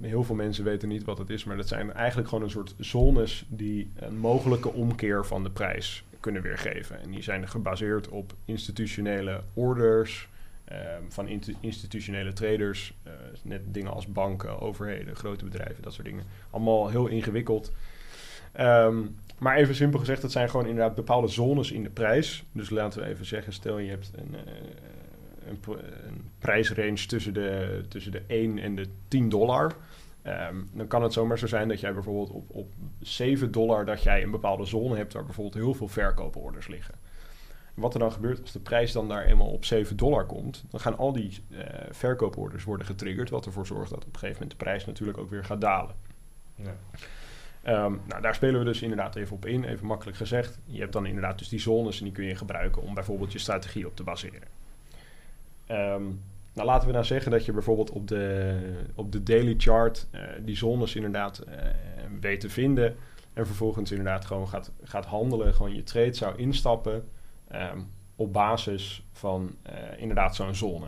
Heel 0.00 0.24
veel 0.24 0.34
mensen 0.34 0.64
weten 0.64 0.88
niet 0.88 1.04
wat 1.04 1.18
het 1.18 1.30
is, 1.30 1.44
maar 1.44 1.56
dat 1.56 1.68
zijn 1.68 1.92
eigenlijk 1.92 2.28
gewoon 2.28 2.44
een 2.44 2.50
soort 2.50 2.74
zones 2.78 3.46
die 3.48 3.90
een 3.96 4.18
mogelijke 4.18 4.72
omkeer 4.72 5.24
van 5.26 5.42
de 5.42 5.50
prijs 5.50 6.04
kunnen 6.20 6.42
weergeven. 6.42 7.00
En 7.02 7.10
die 7.10 7.22
zijn 7.22 7.48
gebaseerd 7.48 8.08
op 8.08 8.34
institutionele 8.44 9.42
orders 9.54 10.28
ehm, 10.64 11.02
van 11.08 11.28
institutionele 11.60 12.32
traders. 12.32 12.94
eh, 13.02 13.12
net 13.42 13.60
dingen 13.66 13.92
als 13.92 14.06
banken, 14.06 14.60
overheden, 14.60 15.16
grote 15.16 15.44
bedrijven, 15.44 15.82
dat 15.82 15.92
soort 15.92 16.06
dingen. 16.06 16.24
Allemaal 16.50 16.88
heel 16.88 17.06
ingewikkeld. 17.06 17.72
Ehm, 18.52 19.02
maar 19.38 19.56
even 19.56 19.74
simpel 19.74 19.98
gezegd, 19.98 20.22
het 20.22 20.32
zijn 20.32 20.50
gewoon 20.50 20.66
inderdaad 20.66 20.94
bepaalde 20.94 21.28
zones 21.28 21.72
in 21.72 21.82
de 21.82 21.90
prijs. 21.90 22.44
Dus 22.52 22.70
laten 22.70 23.02
we 23.02 23.08
even 23.08 23.26
zeggen, 23.26 23.52
stel 23.52 23.78
je 23.78 23.90
hebt 23.90 24.10
een, 24.16 24.34
een, 25.48 25.60
pr- 25.60 25.70
een 26.06 26.30
prijsrange 26.38 27.06
tussen 27.06 27.34
de, 27.34 27.80
tussen 27.88 28.12
de 28.12 28.22
1 28.26 28.58
en 28.58 28.74
de 28.74 28.86
10 29.08 29.28
dollar. 29.28 29.74
Ehm, 30.22 30.56
dan 30.72 30.86
kan 30.86 31.02
het 31.02 31.12
zomaar 31.12 31.38
zo 31.38 31.46
zijn 31.46 31.68
dat 31.68 31.80
jij 31.80 31.94
bijvoorbeeld 31.94 32.30
op, 32.30 32.50
op 32.50 32.72
7 33.00 33.52
dollar... 33.52 33.84
dat 33.84 34.02
jij 34.02 34.22
een 34.22 34.30
bepaalde 34.30 34.64
zone 34.64 34.96
hebt 34.96 35.12
waar 35.12 35.24
bijvoorbeeld 35.24 35.64
heel 35.64 35.74
veel 35.74 35.88
verkooporders 35.88 36.66
liggen. 36.66 36.94
Wat 37.74 37.94
er 37.94 38.00
dan 38.00 38.12
gebeurt 38.12 38.40
als 38.40 38.52
de 38.52 38.60
prijs 38.60 38.92
dan 38.92 39.08
daar 39.08 39.24
eenmaal 39.24 39.50
op 39.50 39.64
7 39.64 39.96
dollar 39.96 40.26
komt... 40.26 40.64
dan 40.70 40.80
gaan 40.80 40.98
al 40.98 41.12
die 41.12 41.44
eh, 41.50 41.58
verkooporders 41.90 42.64
worden 42.64 42.86
getriggerd... 42.86 43.30
wat 43.30 43.46
ervoor 43.46 43.66
zorgt 43.66 43.90
dat 43.90 44.04
op 44.04 44.12
een 44.12 44.18
gegeven 44.18 44.42
moment 44.42 44.58
de 44.58 44.64
prijs 44.64 44.84
natuurlijk 44.84 45.18
ook 45.18 45.30
weer 45.30 45.44
gaat 45.44 45.60
dalen. 45.60 45.94
Ja. 46.54 46.76
Ehm, 47.62 47.96
nou, 48.06 48.22
daar 48.22 48.34
spelen 48.34 48.58
we 48.58 48.64
dus 48.64 48.82
inderdaad 48.82 49.16
even 49.16 49.36
op 49.36 49.46
in, 49.46 49.64
even 49.64 49.86
makkelijk 49.86 50.16
gezegd. 50.16 50.58
Je 50.64 50.80
hebt 50.80 50.92
dan 50.92 51.06
inderdaad 51.06 51.38
dus 51.38 51.48
die 51.48 51.60
zones 51.60 51.98
en 51.98 52.04
die 52.04 52.12
kun 52.12 52.24
je 52.24 52.36
gebruiken 52.36 52.82
om 52.82 52.94
bijvoorbeeld 52.94 53.32
je 53.32 53.38
strategie 53.38 53.86
op 53.86 53.96
te 53.96 54.02
baseren. 54.02 54.48
Ehm, 55.74 56.04
nou, 56.52 56.66
laten 56.66 56.86
we 56.86 56.92
nou 56.92 57.04
zeggen 57.04 57.30
dat 57.30 57.44
je 57.44 57.52
bijvoorbeeld 57.52 57.90
op 57.90 58.08
de, 58.08 58.58
op 58.94 59.12
de 59.12 59.22
daily 59.22 59.54
chart 59.58 60.06
eh, 60.10 60.20
die 60.40 60.56
zones 60.56 60.94
inderdaad 60.94 61.38
eh, 61.38 61.68
weet 62.20 62.40
te 62.40 62.50
vinden. 62.50 62.96
En 63.32 63.46
vervolgens 63.46 63.90
inderdaad 63.90 64.24
gewoon 64.24 64.48
gaat, 64.48 64.72
gaat 64.82 65.04
handelen, 65.04 65.54
gewoon 65.54 65.74
je 65.74 65.82
trade 65.82 66.14
zou 66.14 66.36
instappen 66.36 67.08
ehm, 67.48 67.80
op 68.16 68.32
basis 68.32 69.06
van 69.12 69.56
eh, 69.62 69.74
inderdaad 69.96 70.34
zo'n 70.34 70.54
zone. 70.54 70.86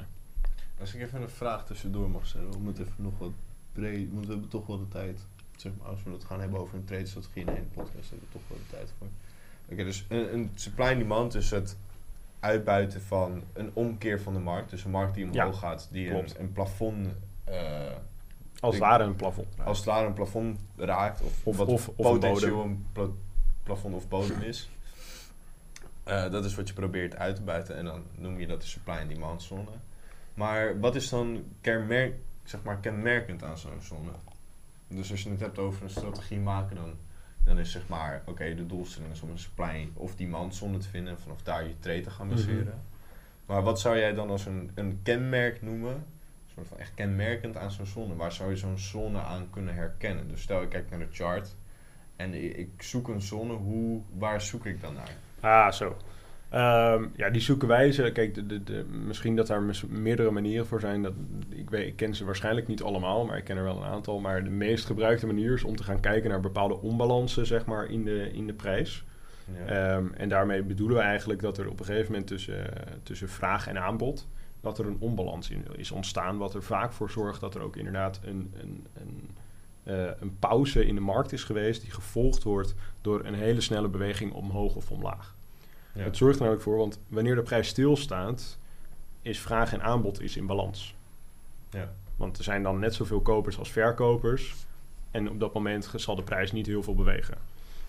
Als 0.80 0.94
ik 0.94 1.00
even 1.00 1.22
een 1.22 1.28
vraag 1.28 1.66
tussendoor 1.66 2.10
mag 2.10 2.26
stellen, 2.26 2.50
we 2.50 2.58
moeten 2.58 2.84
even 2.84 3.02
nog 3.02 3.18
wat 3.18 3.32
breed, 3.72 4.08
we 4.10 4.26
hebben 4.26 4.48
toch 4.48 4.66
wel 4.66 4.78
de 4.78 4.88
tijd. 4.88 5.26
Zeg 5.56 5.72
maar, 5.78 5.88
als 5.88 6.02
we 6.02 6.10
het 6.10 6.24
gaan 6.24 6.40
hebben 6.40 6.60
over 6.60 6.76
een 6.76 6.84
trade 6.84 7.06
strategie 7.06 7.42
in 7.42 7.48
één 7.48 7.70
podcast, 7.74 8.10
hebben 8.10 8.28
we 8.32 8.38
toch 8.38 8.48
wel 8.48 8.58
de 8.58 8.76
tijd 8.76 8.92
voor. 8.98 9.06
Oké, 9.68 9.84
dus 9.84 10.04
een, 10.08 10.34
een 10.34 10.50
supply 10.54 10.86
and 10.86 10.98
demand 10.98 11.34
is 11.34 11.50
het 11.50 11.76
uitbuiten 12.46 13.02
van 13.02 13.42
een 13.52 13.70
omkeer 13.72 14.20
van 14.20 14.32
de 14.32 14.38
markt. 14.40 14.70
Dus 14.70 14.84
een 14.84 14.90
markt 14.90 15.14
die 15.14 15.24
omhoog 15.30 15.54
Ja, 15.54 15.68
gaat, 15.68 15.88
die 15.90 16.10
een, 16.10 16.28
een 16.38 16.52
plafond, 16.52 17.08
eh, 17.44 17.90
Als 18.60 18.74
het 18.74 18.82
ware 18.84 19.04
een 19.04 19.16
plafond. 19.16 19.46
als 19.64 19.76
het 19.76 19.86
ware 19.86 20.06
een 20.06 20.12
plafond 20.12 20.58
raakt, 20.76 21.20
of, 21.22 21.40
Of- 21.46 21.56
wat 21.56 21.68
of- 21.68 21.86
een 21.86 21.94
potentieel 21.94 22.62
een, 22.62 22.86
pla- 22.92 23.08
plafond 23.62 23.94
of 23.94 24.08
bodem 24.08 24.40
is. 24.42 24.70
Eh, 26.04 26.30
dat 26.30 26.44
is 26.44 26.54
wat 26.54 26.68
je 26.68 26.74
probeert 26.74 27.16
uit 27.16 27.36
te 27.36 27.42
buiten 27.42 27.76
en 27.76 27.84
dan 27.84 28.02
noem 28.14 28.38
je 28.40 28.46
dat 28.46 28.60
de 28.60 28.66
supply 28.66 28.94
and 28.94 29.08
demand 29.08 29.42
zone. 29.42 29.64
Maar 30.34 30.80
wat 30.80 30.94
is 30.94 31.08
dan 31.08 31.44
kenmerk, 31.60 32.14
zeg 32.44 32.62
maar, 32.62 32.76
kenmerkend 32.78 33.42
aan 33.42 33.58
zo'n 33.58 33.80
zone? 33.80 34.10
Dus 34.88 35.10
als 35.10 35.22
je 35.22 35.30
het 35.30 35.40
hebt 35.40 35.58
over 35.58 35.82
een 35.82 35.90
strategie 35.90 36.38
maken, 36.40 36.76
dan, 36.76 36.94
dan 37.46 37.58
is 37.58 37.70
zeg 37.70 37.88
maar, 37.88 38.22
oké, 38.24 38.54
de 38.54 38.66
doelstelling 38.66 39.12
is 39.12 39.20
om 39.20 39.30
een 39.30 39.38
supply 39.38 39.90
of 39.94 40.16
demand 40.16 40.54
zone 40.54 40.78
te 40.78 40.88
vinden 40.88 41.12
en 41.12 41.20
vanaf 41.20 41.42
daar 41.42 41.66
je 41.66 41.78
trade 41.78 42.00
te 42.00 42.10
gaan 42.10 42.28
baseren. 42.28 42.64
Mhm. 42.64 42.76
Maar 43.46 43.62
wat 43.62 43.80
zou 43.80 43.98
jij 43.98 44.14
dan 44.14 44.30
als 44.30 44.46
een, 44.46 44.70
een 44.74 45.00
kenmerk 45.02 45.62
noemen? 45.62 45.92
Een 45.94 46.52
soort 46.54 46.68
van 46.68 46.78
echt 46.78 46.94
kenmerkend 46.94 47.56
aan 47.56 47.70
zo'n 47.70 47.86
zone. 47.86 48.16
Waar 48.16 48.32
zou 48.32 48.50
je 48.50 48.56
zo'n 48.56 48.78
zone 48.78 49.20
aan 49.20 49.50
kunnen 49.50 49.74
herkennen? 49.74 50.28
Dus 50.28 50.42
stel 50.42 50.62
ik 50.62 50.68
kijk 50.68 50.90
naar 50.90 50.98
de 50.98 51.08
chart 51.10 51.56
en 52.16 52.58
ik 52.58 52.82
zoek 52.82 53.08
een 53.08 53.22
zone, 53.22 53.52
hoe, 53.52 54.00
waar 54.18 54.40
zoek 54.40 54.66
ik 54.66 54.80
dan 54.80 54.94
naar? 54.94 55.16
Ah, 55.40 55.72
zo. 55.72 55.96
Ehm, 56.50 57.06
ja, 57.16 57.30
die 57.30 57.40
zoekwijze, 57.40 58.10
kijk, 58.12 58.34
de, 58.34 58.46
de, 58.46 58.64
de, 58.64 58.84
misschien 58.84 59.36
dat 59.36 59.46
daar 59.46 59.62
meerdere 59.88 60.30
manieren 60.30 60.66
voor 60.66 60.80
zijn. 60.80 61.02
Dat, 61.02 61.12
ik, 61.48 61.70
weet, 61.70 61.86
ik 61.86 61.96
ken 61.96 62.14
ze 62.14 62.24
waarschijnlijk 62.24 62.66
niet 62.66 62.82
allemaal, 62.82 63.24
maar 63.24 63.36
ik 63.36 63.44
ken 63.44 63.56
er 63.56 63.64
wel 63.64 63.76
een 63.76 63.90
aantal. 63.90 64.20
Maar 64.20 64.44
de 64.44 64.50
meest 64.50 64.84
gebruikte 64.84 65.26
manier 65.26 65.52
is 65.52 65.64
om 65.64 65.76
te 65.76 65.84
gaan 65.84 66.00
kijken 66.00 66.30
naar 66.30 66.40
bepaalde 66.40 66.80
onbalansen, 66.80 67.46
zeg 67.46 67.66
maar, 67.66 67.90
in 67.90 68.04
de, 68.04 68.30
in 68.32 68.46
de 68.46 68.52
prijs. 68.52 69.04
Ja. 69.66 69.66
Ehm, 69.66 70.06
en 70.12 70.28
daarmee 70.28 70.62
bedoelen 70.62 70.96
we 70.96 71.02
eigenlijk 71.02 71.40
dat 71.40 71.58
er 71.58 71.68
op 71.68 71.80
een 71.80 71.86
gegeven 71.86 72.10
moment 72.10 72.26
tussen, 72.26 72.72
tussen 73.02 73.28
vraag 73.28 73.66
en 73.66 73.78
aanbod... 73.78 74.28
dat 74.60 74.78
er 74.78 74.86
een 74.86 74.96
onbalans 74.98 75.50
in 75.50 75.64
is 75.76 75.90
ontstaan, 75.90 76.38
wat 76.38 76.54
er 76.54 76.62
vaak 76.62 76.92
voor 76.92 77.10
zorgt 77.10 77.40
dat 77.40 77.54
er 77.54 77.62
ook 77.62 77.76
inderdaad 77.76 78.20
een... 78.24 78.52
een, 78.60 78.86
een 78.94 79.30
eh, 79.86 80.10
een 80.20 80.38
pauze 80.38 80.86
in 80.86 80.94
de 80.94 81.00
markt 81.00 81.32
is 81.32 81.44
geweest 81.44 81.80
die 81.82 81.90
gevolgd 81.90 82.42
wordt 82.42 82.74
door 83.00 83.24
een 83.24 83.34
hele 83.34 83.60
snelle 83.60 83.88
beweging 83.88 84.32
omhoog 84.32 84.74
of 84.74 84.90
omlaag. 84.90 85.35
Ja. 85.96 86.02
Het 86.02 86.16
zorgt 86.16 86.34
er 86.34 86.40
namelijk 86.40 86.64
voor, 86.64 86.76
want 86.76 87.00
wanneer 87.08 87.34
de 87.34 87.42
prijs 87.42 87.68
stilstaat, 87.68 88.58
is 89.22 89.40
vraag 89.40 89.72
en 89.72 89.82
aanbod 89.82 90.20
is 90.20 90.36
in 90.36 90.46
balans. 90.46 90.94
Ja. 91.70 91.92
Want 92.16 92.38
er 92.38 92.44
zijn 92.44 92.62
dan 92.62 92.78
net 92.78 92.94
zoveel 92.94 93.20
kopers 93.20 93.58
als 93.58 93.70
verkopers. 93.70 94.54
En 95.10 95.30
op 95.30 95.40
dat 95.40 95.54
moment 95.54 95.92
zal 95.94 96.14
de 96.14 96.22
prijs 96.22 96.52
niet 96.52 96.66
heel 96.66 96.82
veel 96.82 96.94
bewegen. 96.94 97.38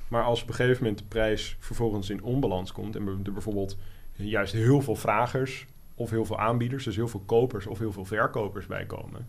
Maar 0.08 0.24
als 0.24 0.42
op 0.42 0.48
een 0.48 0.54
gegeven 0.54 0.84
moment 0.84 1.00
de 1.00 1.08
prijs 1.08 1.56
vervolgens 1.60 2.10
in 2.10 2.24
onbalans 2.24 2.72
komt 2.72 2.96
en 2.96 3.08
er 3.08 3.34
bijvoorbeeld 3.34 3.78
juist 4.14 4.54
heel 4.54 4.82
veel 4.82 4.96
vragers 4.96 5.66
of 5.96 6.10
heel 6.10 6.26
veel 6.26 6.40
aanbieders, 6.40 6.84
dus 6.84 6.96
heel 6.96 7.08
veel 7.08 7.24
kopers 7.26 7.68
of 7.68 7.80
heel 7.80 7.92
veel 7.92 8.06
verkopers 8.06 8.66
bij 8.66 8.86
komen, 8.86 9.28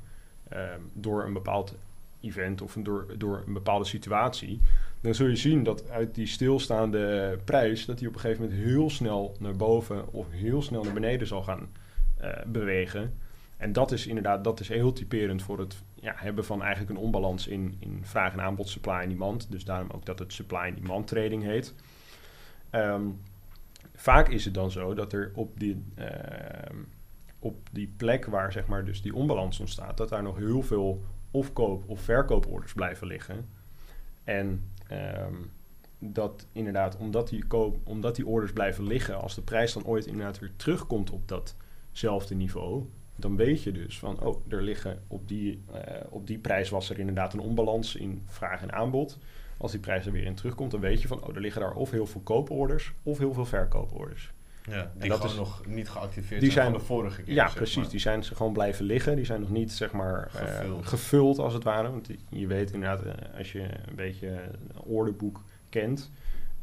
ehm, 0.49 0.81
door 0.93 1.25
een 1.25 1.33
bepaald 1.33 1.75
event 2.21 2.63
of 2.63 2.77
door, 2.79 3.07
door 3.19 3.43
een 3.47 3.53
bepaalde 3.53 3.85
situatie, 3.85 4.61
dan 5.01 5.15
zul 5.15 5.27
je 5.27 5.37
zien 5.37 5.63
dat 5.63 5.91
uit 5.91 6.15
die 6.15 6.27
stilstaande 6.27 7.39
prijs, 7.45 7.85
dat 7.85 7.99
die 7.99 8.09
op 8.09 8.15
een 8.15 8.21
gegeven 8.21 8.43
moment 8.43 8.61
heel 8.61 8.91
snel 8.91 9.37
naar 9.39 9.57
boven 9.57 10.13
of 10.13 10.27
heel 10.31 10.63
snel 10.63 10.85
naar 10.85 10.93
beneden 10.93 11.27
zal 11.27 11.43
gaan 11.43 11.69
eh, 12.17 12.31
bewegen. 12.47 13.15
En 13.57 13.73
dat 13.73 13.93
is 13.93 14.07
inderdaad, 14.07 14.45
dat 14.45 14.61
is 14.61 14.69
heel 14.69 14.93
typerend 14.93 15.43
voor 15.43 15.59
het 15.59 15.83
ja, 15.95 16.13
hebben 16.17 16.45
van 16.45 16.63
eigenlijk 16.63 16.91
een 16.91 17.05
onbalans 17.05 17.47
in, 17.47 17.77
in 17.79 18.01
vraag 18.03 18.33
en 18.33 18.41
aanbod, 18.41 18.69
supply 18.69 18.93
en 18.95 19.09
demand. 19.09 19.51
Dus 19.51 19.65
daarom 19.65 19.91
ook 19.91 20.07
dat 20.07 20.19
het 20.19 20.33
supply 20.33 20.59
en 20.59 20.75
demand 20.75 21.07
trading 21.07 21.43
heet. 21.43 21.75
Ehm, 22.71 23.03
vaak 23.95 24.29
is 24.29 24.45
het 24.45 24.55
dan 24.55 24.71
zo 24.71 24.95
dat 24.95 25.13
er 25.13 25.33
op 25.35 25.61
die, 25.61 25.85
ehm, 25.95 26.77
op 27.39 27.57
die 27.73 27.93
plek 27.97 28.27
waar 28.27 28.53
zeg 28.53 28.67
maar 28.67 28.85
dus 28.85 29.03
die 29.03 29.15
onbalans 29.15 29.61
ontstaat, 29.61 29.97
dat 29.97 30.09
daar 30.09 30.23
nog 30.23 30.37
heel 30.37 30.63
veel 30.63 31.05
of 31.31 31.53
koop- 31.53 31.89
of 31.89 32.01
verkooporders 32.01 32.73
blijven 32.73 33.07
liggen. 33.07 33.45
En 34.25 34.71
ehm, 34.89 35.35
dat 35.99 36.47
inderdaad, 36.53 36.97
omdat 36.97 37.29
die, 37.29 37.47
koop, 37.47 37.77
omdat 37.85 38.17
die 38.17 38.27
orders 38.27 38.53
blijven 38.53 38.87
liggen, 38.87 39.21
als 39.21 39.35
de 39.35 39.43
prijs 39.43 39.73
dan 39.73 39.85
ooit 39.85 40.07
inderdaad 40.07 40.39
weer 40.39 40.53
terugkomt 40.57 41.11
op 41.11 41.29
datzelfde 41.29 42.35
niveau, 42.35 42.85
dan 43.17 43.37
weet 43.37 43.63
je 43.63 43.73
dus 43.73 43.99
van, 43.99 44.21
oh, 44.21 44.43
er 44.49 44.63
liggen 44.63 45.03
op 45.07 45.29
die, 45.29 45.63
eh, 45.73 46.01
op 46.11 46.27
die 46.27 46.39
prijs 46.39 46.71
was 46.71 46.91
er 46.91 46.99
inderdaad 46.99 47.33
een 47.33 47.41
onbalans 47.41 47.97
in 47.97 48.23
vraag 48.27 48.63
en 48.63 48.73
aanbod. 48.73 49.19
Als 49.57 49.71
die 49.71 49.81
prijs 49.81 50.07
er 50.07 50.13
weer 50.13 50.25
in 50.25 50.35
terugkomt, 50.35 50.71
dan 50.71 50.81
weet 50.81 51.03
je 51.03 51.09
van, 51.09 51.25
oh, 51.25 51.35
er 51.35 51.41
liggen 51.41 51.61
daar 51.61 51.75
of 51.75 51.91
heel 51.91 52.07
veel 52.07 52.21
kooporders 52.21 52.93
of 53.03 53.19
heel 53.19 53.33
veel 53.33 53.47
verkooporders. 53.47 54.33
Ja, 54.71 54.91
die 54.97 55.09
dat 55.09 55.17
gewoon 55.21 55.33
is- 55.33 55.39
nog 55.39 55.67
niet 55.67 55.89
geactiveerd 55.89 56.41
die 56.41 56.51
zijn, 56.51 56.53
zijn- 56.53 56.71
van 56.71 56.81
de 56.81 56.87
vorige 56.87 57.23
keer. 57.23 57.35
Ja, 57.35 57.47
zeg 57.47 57.55
precies. 57.57 57.77
maar. 57.77 57.89
Die 57.89 58.01
zijn 58.01 58.25
ze 58.25 58.35
gewoon 58.35 58.53
blijven 58.53 58.85
liggen. 58.85 59.17
Die 59.17 59.25
zijn 59.25 59.41
nog 59.41 59.51
niet, 59.51 59.73
zeg 59.73 59.93
maar, 59.93 60.27
eh, 60.35 60.41
Gevuld. 60.41 60.87
gevuld 60.87 61.39
als 61.39 61.55
het 61.55 61.65
ware. 61.65 61.91
Want 61.91 62.09
je 62.29 62.47
weet 62.47 62.71
inderdaad, 62.73 63.03
eh, 63.03 63.39
als 63.39 63.53
je 63.53 63.61
een 63.63 63.95
beetje 63.97 64.29
een 64.29 64.81
orderboek 64.85 65.43
kent... 65.69 66.11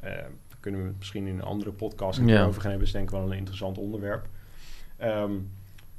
daar 0.01 0.29
kunnen 0.59 0.81
we 0.81 0.87
het 0.87 0.97
misschien 0.97 1.27
in 1.27 1.33
een 1.35 1.43
andere 1.43 1.71
podcast 1.71 2.21
Ja. 2.25 2.45
over 2.45 2.61
gaan 2.61 2.69
hebben. 2.69 2.87
is 2.87 2.93
denk 2.93 3.05
ik 3.09 3.15
wel 3.15 3.31
een 3.31 3.37
interessant 3.37 3.77
onderwerp. 3.77 4.27
Ehm, 4.97 5.31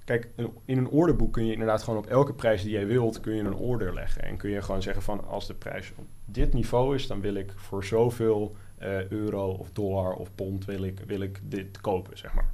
kijk, 0.04 0.28
een- 0.36 0.52
in 0.64 0.78
een 0.78 0.88
orderboek 0.88 1.32
kun 1.32 1.46
je 1.46 1.52
inderdaad 1.52 1.82
gewoon 1.82 1.98
op 1.98 2.06
elke 2.06 2.32
prijs 2.34 2.62
die 2.62 2.70
jij 2.72 2.86
wilt... 2.86 3.20
kun 3.20 3.34
je 3.34 3.42
een 3.42 3.54
order 3.54 3.94
leggen. 3.94 4.22
En 4.22 4.36
kun 4.36 4.50
je 4.50 4.62
gewoon 4.62 4.82
zeggen 4.82 5.02
van, 5.02 5.24
als 5.26 5.46
de 5.46 5.54
prijs 5.54 5.92
op 5.96 6.04
dit 6.24 6.52
niveau 6.52 6.94
is... 6.94 7.06
dan 7.06 7.20
wil 7.20 7.34
ik 7.34 7.52
voor 7.56 7.84
zoveel 7.84 8.56
eh, 8.78 9.08
euro 9.10 9.50
of 9.50 9.70
dollar 9.72 10.12
of 10.12 10.28
pond 10.34 10.64
wil 10.64 10.82
ik, 10.82 11.00
wil 11.06 11.20
ik 11.20 11.40
dit 11.42 11.80
kopen, 11.80 12.18
zeg 12.18 12.34
maar. 12.34 12.50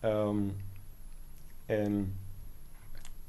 Ehm, 0.00 0.36
en 1.66 2.16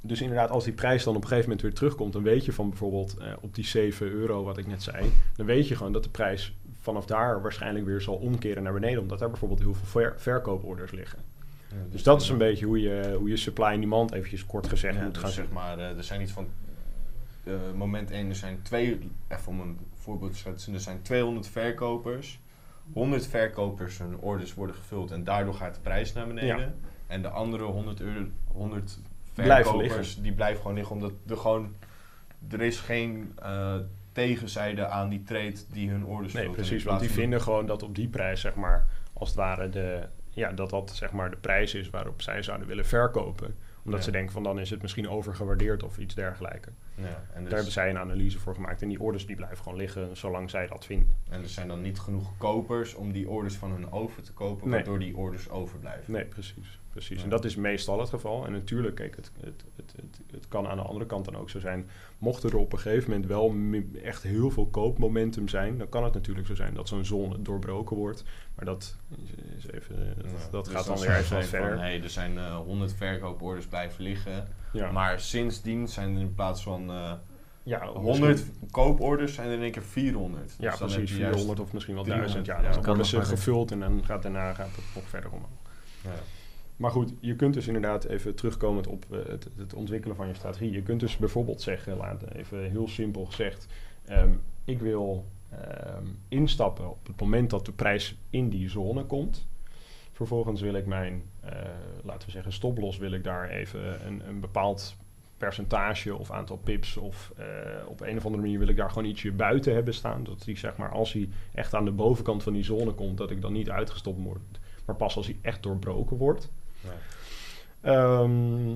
dus 0.01 0.21
inderdaad, 0.21 0.49
als 0.49 0.63
die 0.63 0.73
prijs 0.73 1.03
dan 1.03 1.15
op 1.15 1.21
een 1.21 1.27
gegeven 1.27 1.49
moment 1.49 1.67
weer 1.67 1.77
terugkomt, 1.77 2.13
dan 2.13 2.23
weet 2.23 2.45
je 2.45 2.53
van 2.53 2.69
bijvoorbeeld 2.69 3.17
eh, 3.17 3.33
op 3.41 3.55
die 3.55 3.65
7 3.65 4.07
euro, 4.11 4.43
wat 4.43 4.57
ik 4.57 4.67
net 4.67 4.83
zei, 4.83 5.11
dan 5.35 5.45
weet 5.45 5.67
je 5.67 5.75
gewoon 5.75 5.91
dat 5.91 6.03
de 6.03 6.09
prijs 6.09 6.55
vanaf 6.79 7.05
daar 7.05 7.41
waarschijnlijk 7.41 7.85
weer 7.85 8.01
zal 8.01 8.15
omkeren 8.15 8.63
naar 8.63 8.73
beneden, 8.73 9.01
omdat 9.01 9.19
daar 9.19 9.29
bijvoorbeeld 9.29 9.59
heel 9.59 9.73
veel 9.73 9.85
ver- 9.87 10.13
verkooporders 10.17 10.91
liggen. 10.91 11.19
Ja, 11.69 11.75
Dus 11.91 12.03
dat 12.03 12.21
is 12.21 12.29
een 12.29 12.37
beetje 12.37 12.65
hoe 12.65 12.79
je, 12.81 13.15
hoe 13.17 13.29
je 13.29 13.37
supply 13.37 13.65
en 13.65 13.79
demand 13.79 14.11
eventjes 14.11 14.45
kort 14.45 14.67
gezegd 14.67 14.95
Ja, 14.95 15.03
moet 15.03 15.13
dus 15.13 15.23
gaan 15.23 15.31
zeg 15.31 15.45
zeggen. 15.45 15.63
maar, 15.63 15.77
eh, 15.91 15.97
er 15.97 16.03
zijn 16.03 16.21
iets 16.21 16.31
van 16.31 16.47
eh, 17.47 17.73
moment 17.75 18.11
1, 18.11 18.29
er 18.29 18.35
zijn 18.35 18.61
twee, 18.61 19.11
even 19.27 19.47
om 19.47 19.59
een 19.59 19.79
voorbeeld 19.95 20.31
te 20.31 20.37
schetsen, 20.37 20.73
er 20.73 20.79
zijn 20.79 21.01
200 21.01 21.47
verkopers. 21.47 22.39
100 22.93 23.27
verkopers 23.27 23.97
hun 23.97 24.17
orders 24.17 24.53
worden 24.53 24.75
gevuld 24.75 25.11
en 25.11 25.23
daardoor 25.23 25.53
gaat 25.53 25.75
de 25.75 25.81
prijs 25.81 26.13
naar 26.13 26.27
beneden. 26.27 26.59
Ja. 26.59 26.73
En 27.07 27.21
de 27.21 27.29
andere 27.29 27.63
100, 27.63 28.01
euro, 28.01 28.25
100 28.45 28.99
Blijven 29.33 29.71
verkopers 29.71 30.21
die 30.21 30.31
blijven 30.31 30.61
gewoon 30.61 30.75
liggen 30.75 30.95
omdat 30.95 31.11
er 31.27 31.37
gewoon 31.37 31.73
er 32.49 32.61
is 32.61 32.79
geen 32.79 33.31
eh, 33.35 33.75
tegenzijde 34.11 34.85
aan 34.85 35.09
die 35.09 35.23
trade 35.23 35.55
die 35.71 35.89
hun 35.89 36.05
orders 36.05 36.33
Nee, 36.33 36.43
vult. 36.43 36.55
Precies, 36.55 36.83
want 36.83 36.99
die 36.99 37.09
vinden 37.09 37.41
gewoon 37.41 37.65
dat 37.65 37.83
op 37.83 37.95
die 37.95 38.07
prijs, 38.07 38.41
zeg 38.41 38.55
maar, 38.55 38.87
als 39.13 39.29
het 39.29 39.37
ware 39.37 39.69
de, 39.69 40.07
ja, 40.29 40.51
dat 40.51 40.69
dat 40.69 40.91
zeg 40.95 41.11
maar 41.11 41.29
de 41.29 41.37
prijs 41.37 41.73
is 41.73 41.89
waarop 41.89 42.21
zij 42.21 42.43
zouden 42.43 42.67
willen 42.67 42.85
verkopen. 42.85 43.55
Omdat 43.87 43.99
Ja. 43.99 44.05
ze 44.05 44.11
denken 44.17 44.33
van 44.33 44.43
dan 44.43 44.59
is 44.59 44.69
het 44.69 44.81
misschien 44.81 45.09
overgewaardeerd 45.09 45.83
of 45.83 45.97
iets 45.97 46.15
dergelijks. 46.15 46.67
Ja, 46.95 47.03
en, 47.05 47.13
dus, 47.41 47.43
Daar 47.43 47.53
hebben 47.53 47.71
zij 47.71 47.89
een 47.89 47.97
analyse 47.97 48.39
voor 48.39 48.53
gemaakt. 48.55 48.81
En 48.81 48.87
die 48.89 48.99
orders 48.99 49.25
die 49.25 49.35
blijven 49.35 49.57
gewoon 49.57 49.77
liggen 49.77 50.17
zolang 50.17 50.49
zij 50.49 50.67
dat 50.67 50.85
vinden. 50.85 51.09
en 51.29 51.41
er 51.41 51.49
zijn 51.49 51.67
dan 51.67 51.81
niet 51.81 51.99
genoeg 51.99 52.37
kopers 52.37 52.93
om 52.93 53.11
die 53.11 53.29
orders 53.29 53.55
van 53.55 53.71
hun 53.71 53.91
over 53.91 54.21
te 54.23 54.33
kopen, 54.33 54.65
Nee. 54.67 54.75
waardoor 54.75 54.99
die 54.99 55.17
orders 55.17 55.49
overblijven. 55.49 56.11
Nee, 56.13 56.25
precies. 56.25 56.79
Precies. 56.97 57.17
Ja. 57.17 57.23
En 57.23 57.29
dat 57.29 57.45
is 57.45 57.55
meestal 57.55 57.99
het 57.99 58.09
geval. 58.09 58.45
En 58.45 58.51
natuurlijk, 58.51 58.95
kijk, 58.95 59.15
het, 59.15 59.31
het, 59.39 59.63
het, 59.75 59.93
het, 59.95 60.19
het 60.31 60.47
kan 60.47 60.67
aan 60.67 60.77
de 60.77 60.83
andere 60.83 61.05
kant 61.05 61.25
dan 61.25 61.35
ook 61.35 61.49
zo 61.49 61.59
zijn. 61.59 61.89
Mocht 62.17 62.43
er 62.43 62.57
op 62.57 62.73
een 62.73 62.79
gegeven 62.79 63.09
moment 63.09 63.27
wel 63.29 63.55
echt 64.03 64.23
heel 64.23 64.49
veel 64.51 64.67
koopmomentum 64.67 65.47
zijn, 65.47 65.77
dan 65.77 65.89
kan 65.89 66.03
het 66.03 66.13
natuurlijk 66.13 66.47
zo 66.47 66.55
zijn 66.55 66.73
dat 66.73 66.87
zo'n 66.87 67.05
zone 67.05 67.41
doorbroken 67.41 67.95
wordt. 67.97 68.23
Maar 68.55 68.65
dat 68.65 68.95
is- 69.57 69.71
even, 69.71 69.95
dat, 70.17 70.25
Ja, 70.25 70.47
dat 70.51 70.65
dus 70.65 70.73
gaat 70.73 70.85
dan 70.85 70.99
weer 70.99 71.15
even 71.17 71.35
wat 71.35 71.45
verder. 71.45 71.79
hey, 71.79 72.01
er 72.03 72.09
zijn 72.09 72.37
eh 72.37 72.55
100 72.55 72.93
verkooporders 72.93 73.65
blijven 73.67 74.03
liggen. 74.03 74.47
Ja, 74.73 74.91
Maar 74.91 75.19
sindsdien 75.19 75.87
zijn 75.87 76.15
er 76.15 76.21
in 76.21 76.33
plaats 76.33 76.63
van 76.63 76.89
eh, 76.89 77.13
ja, 77.63 77.87
100 77.87 78.43
kooporders 78.71 79.33
zijn 79.33 79.47
er 79.47 79.53
in 79.55 79.61
één 79.61 79.71
keer 79.71 79.83
400. 79.83 80.55
Ja, 80.59 80.69
Dus 80.69 80.79
precies. 80.79 80.95
je 81.11 81.17
juist- 81.17 81.29
400 81.29 81.59
of 81.59 81.73
misschien 81.73 81.95
wel 81.95 82.03
300, 82.03 82.33
1000. 82.45 82.45
Ja, 82.65 82.71
dan 82.71 82.81
Kan 82.81 82.95
worden 82.95 83.05
ze 83.05 83.21
gevuld 83.35 83.71
en 83.71 83.79
dan 83.79 84.05
gaat 84.05 84.21
daarna 84.23 84.53
gaat 84.53 84.67
het 84.75 84.85
nog 84.95 85.03
verder 85.09 85.31
omhoog. 85.31 85.49
Ja. 86.03 86.09
Maar 86.77 86.91
goed, 86.91 87.13
je 87.19 87.35
kunt 87.35 87.53
dus 87.53 87.67
inderdaad 87.67 88.05
even 88.05 88.35
terugkomend 88.35 88.87
op 88.87 89.05
eh, 89.11 89.25
het, 89.25 89.49
het 89.57 89.73
ontwikkelen 89.73 90.15
van 90.15 90.27
je 90.27 90.33
strategie. 90.33 90.71
Je 90.71 90.81
kunt 90.81 90.99
dus 90.99 91.17
bijvoorbeeld 91.17 91.61
zeggen, 91.61 91.97
laten 91.97 92.35
even 92.35 92.69
heel 92.69 92.87
simpel 92.87 93.25
gezegd, 93.25 93.67
ehm, 94.05 94.33
ik 94.63 94.79
wil 94.79 95.25
ehm, 95.49 96.05
instappen 96.27 96.89
op 96.89 97.07
het 97.07 97.19
moment 97.19 97.49
dat 97.49 97.65
de 97.65 97.71
prijs 97.71 98.17
in 98.29 98.49
die 98.49 98.69
zone 98.69 99.05
komt. 99.05 99.47
Vervolgens 100.11 100.61
wil 100.61 100.73
ik 100.73 100.85
mijn, 100.85 101.23
eh, 101.39 101.51
laten 102.03 102.25
we 102.25 102.31
zeggen, 102.31 102.53
stoploss, 102.53 102.97
wil 102.97 103.11
ik 103.11 103.23
daar 103.23 103.49
even 103.49 104.07
een, 104.07 104.27
een 104.27 104.39
bepaald 104.39 104.95
percentage 105.37 106.15
of 106.15 106.31
aantal 106.31 106.57
pips 106.57 106.97
of 106.97 107.33
eh, 107.37 107.45
op 107.87 108.01
een 108.01 108.17
of 108.17 108.25
andere 108.25 108.43
manier 108.43 108.59
wil 108.59 108.67
ik 108.67 108.75
daar 108.75 108.89
gewoon 108.89 109.09
ietsje 109.09 109.31
buiten 109.31 109.73
hebben 109.73 109.93
staan. 109.93 110.23
Dat 110.23 110.43
die 110.43 110.57
zeg 110.57 110.77
maar 110.77 110.91
als 110.91 111.13
hij 111.13 111.29
echt 111.53 111.73
aan 111.73 111.85
de 111.85 111.91
bovenkant 111.91 112.43
van 112.43 112.53
die 112.53 112.63
zone 112.63 112.91
komt, 112.91 113.17
dat 113.17 113.31
ik 113.31 113.41
dan 113.41 113.53
niet 113.53 113.69
uitgestopt 113.69 114.23
word. 114.23 114.59
Maar 114.85 114.95
pas 114.95 115.15
als 115.15 115.25
hij 115.25 115.37
echt 115.41 115.63
doorbroken 115.63 116.17
wordt. 116.17 116.51
Ehm, 117.81 118.75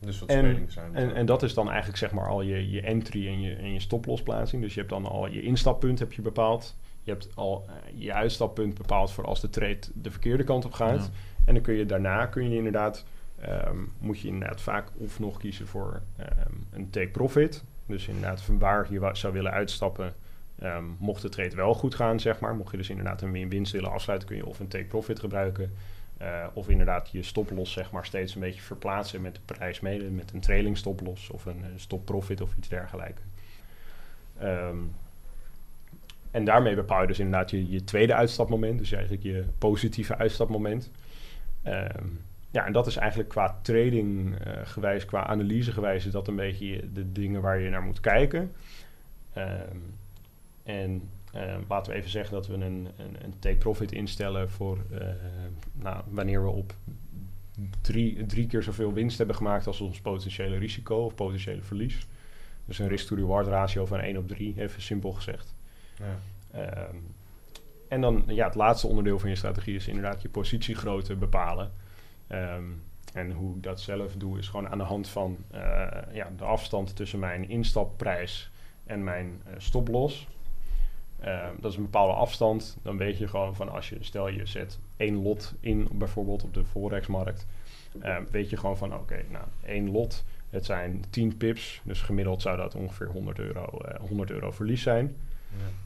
Dus 0.00 0.18
wat 0.18 0.28
En- 0.28 0.64
zijn. 0.68 0.94
en, 0.96 1.14
en 1.14 1.26
dat 1.26 1.42
is 1.42 1.54
dan 1.54 1.68
eigenlijk 1.68 1.98
zeg 1.98 2.12
maar 2.12 2.28
al 2.28 2.42
je, 2.42 2.70
je 2.70 2.80
entry 2.80 3.26
en 3.28 3.40
je, 3.40 3.54
en 3.54 3.72
je 3.72 3.80
stoplosplaatsing. 3.80 4.62
Dus 4.62 4.72
je 4.74 4.78
hebt 4.80 4.92
dan 4.92 5.06
al 5.06 5.26
je 5.28 5.42
instappunt 5.42 5.98
heb 5.98 6.12
je 6.12 6.22
bepaald. 6.22 6.76
Je 7.02 7.10
hebt 7.10 7.28
al 7.34 7.64
eh, 7.68 7.74
je 7.94 8.12
uitstappunt 8.12 8.74
bepaald 8.74 9.12
voor 9.12 9.24
als 9.24 9.40
de 9.40 9.50
trade 9.50 9.78
de 9.94 10.10
verkeerde 10.10 10.44
kant 10.44 10.64
op 10.64 10.72
gaat. 10.72 11.00
Ja. 11.04 11.10
En 11.44 11.54
dan 11.54 11.62
kun 11.62 11.74
je 11.74 11.86
daarna 11.86 12.26
kun 12.26 12.50
je 12.50 12.56
inderdaad, 12.56 13.04
ehm, 13.40 13.76
moet 13.98 14.20
je 14.20 14.28
inderdaad 14.28 14.60
vaak 14.60 14.88
of 14.96 15.18
nog 15.18 15.38
kiezen 15.38 15.66
voor 15.66 16.02
ehm, 16.16 16.52
een 16.70 16.90
take 16.90 17.08
profit. 17.08 17.64
Dus 17.86 18.08
inderdaad 18.08 18.42
van 18.42 18.58
waar 18.58 18.86
je 18.92 19.10
zou 19.12 19.32
willen 19.32 19.52
uitstappen. 19.52 20.14
mocht 20.98 21.22
de 21.22 21.28
trade 21.28 21.56
wel 21.56 21.74
goed 21.74 21.94
gaan, 21.94 22.20
zeg 22.20 22.40
maar. 22.40 22.54
Mocht 22.54 22.70
je 22.70 22.76
dus 22.76 22.90
inderdaad 22.90 23.22
een 23.22 23.32
win- 23.32 23.48
winst 23.48 23.72
willen 23.72 23.90
afsluiten, 23.92 24.28
kun 24.28 24.36
je 24.36 24.46
of 24.46 24.58
een 24.60 24.68
take 24.68 24.84
profit 24.84 25.18
gebruiken. 25.20 25.72
Eh, 26.18 26.46
of 26.52 26.68
inderdaad 26.68 27.10
je 27.10 27.22
stoploss 27.22 27.72
zeg 27.72 27.90
maar 27.90 28.06
steeds 28.06 28.34
een 28.34 28.40
beetje 28.40 28.60
verplaatsen 28.60 29.20
met 29.20 29.34
de 29.34 29.40
prijs 29.44 29.80
mede. 29.80 30.04
Met 30.04 30.32
een 30.32 30.40
trailing 30.40 30.76
stoploss 30.76 31.30
of 31.30 31.46
een 31.46 31.64
eh, 31.64 31.70
stop 31.76 32.04
profit 32.04 32.40
of 32.40 32.54
iets 32.58 32.68
dergelijks. 32.68 33.20
Ehm, 34.38 34.78
en 36.30 36.44
daarmee 36.44 36.74
bepaal 36.74 37.00
je 37.00 37.06
dus 37.06 37.18
inderdaad 37.18 37.50
je, 37.50 37.70
je 37.70 37.84
tweede 37.84 38.14
uitstapmoment. 38.14 38.78
Dus 38.78 38.92
eigenlijk 38.92 39.22
je 39.22 39.44
positieve 39.58 40.16
uitstapmoment. 40.16 40.90
Ehm, 41.62 42.06
ja, 42.50 42.66
en 42.66 42.72
dat 42.72 42.86
is 42.86 42.96
eigenlijk 42.96 43.28
qua 43.28 43.58
trading 43.62 44.38
eh, 44.38 44.52
gewijs, 44.64 45.04
qua 45.04 45.26
analyse 45.26 45.72
gewijs, 45.72 46.04
dat 46.04 46.28
een 46.28 46.36
beetje 46.36 46.92
de 46.92 47.12
dingen 47.12 47.40
waar 47.40 47.60
je 47.60 47.70
naar 47.70 47.82
moet 47.82 48.00
kijken. 48.00 48.52
Ehm, 49.32 49.76
en 50.62 51.08
laten 51.68 51.92
we 51.92 51.98
even 51.98 52.10
zeggen 52.10 52.34
dat 52.34 52.46
we 52.46 52.54
een, 52.54 52.62
een, 52.96 53.24
een 53.24 53.38
take-profit 53.38 53.92
instellen 53.92 54.50
voor 54.50 54.78
eh, 54.90 55.08
nou, 55.72 56.02
wanneer 56.08 56.42
we 56.42 56.50
op 56.50 56.74
drie, 57.80 58.26
drie 58.26 58.46
keer 58.46 58.62
zoveel 58.62 58.92
winst 58.92 59.18
hebben 59.18 59.36
gemaakt 59.36 59.66
als 59.66 59.80
ons 59.80 60.00
potentiële 60.00 60.56
risico 60.56 60.96
of 60.96 61.14
potentiële 61.14 61.62
verlies. 61.62 62.06
Dus 62.64 62.78
een 62.78 62.88
risk-to-reward 62.88 63.46
ratio 63.46 63.86
van 63.86 64.00
1 64.00 64.16
op 64.16 64.28
3, 64.28 64.54
even 64.56 64.82
simpel 64.82 65.12
gezegd. 65.12 65.54
Ja. 65.98 66.18
Ehm, 66.50 66.96
en 67.88 68.00
dan 68.00 68.24
ja, 68.26 68.46
het 68.46 68.54
laatste 68.54 68.86
onderdeel 68.86 69.18
van 69.18 69.28
je 69.28 69.36
strategie 69.36 69.74
is 69.74 69.88
inderdaad 69.88 70.22
je 70.22 70.28
positiegrootte 70.28 71.16
bepalen. 71.16 71.72
Ehm, 72.26 72.64
en 73.12 73.30
hoe 73.30 73.56
ik 73.56 73.62
dat 73.62 73.80
zelf 73.80 74.16
doe, 74.16 74.38
is 74.38 74.48
gewoon 74.48 74.68
aan 74.68 74.78
de 74.78 74.84
hand 74.84 75.08
van 75.08 75.36
eh, 75.50 75.60
ja, 76.12 76.32
de 76.36 76.44
afstand 76.44 76.96
tussen 76.96 77.18
mijn 77.18 77.48
instapprijs 77.48 78.50
en 78.84 79.04
mijn 79.04 79.42
uh, 79.46 79.54
stoploss. 79.58 80.26
Ehm, 81.20 81.54
dat 81.60 81.70
is 81.70 81.76
een 81.76 81.82
bepaalde 81.82 82.12
afstand. 82.12 82.76
Dan 82.82 82.96
weet 82.96 83.18
je 83.18 83.28
gewoon 83.28 83.54
van 83.54 83.68
als 83.68 83.88
je, 83.88 83.96
stel 84.00 84.28
je 84.28 84.46
zet 84.46 84.78
één 84.96 85.22
lot 85.22 85.54
in, 85.60 85.88
bijvoorbeeld 85.92 86.44
op 86.44 86.54
de 86.54 86.64
Forexmarkt. 86.64 87.46
Um, 88.04 88.26
weet 88.30 88.50
je 88.50 88.56
gewoon 88.56 88.76
van 88.76 88.94
oké, 88.94 89.24
nou 89.30 89.44
één 89.64 89.90
lot, 89.90 90.24
het 90.50 90.64
zijn 90.64 91.04
10 91.10 91.36
pips. 91.36 91.80
Dus 91.84 92.00
gemiddeld 92.00 92.42
zou 92.42 92.56
dat 92.56 92.74
ongeveer 92.74 93.06
100 93.06 93.38
euro, 93.38 93.78
uh, 93.84 94.08
100 94.08 94.30
euro 94.30 94.50
verlies 94.50 94.82
zijn. 94.82 95.16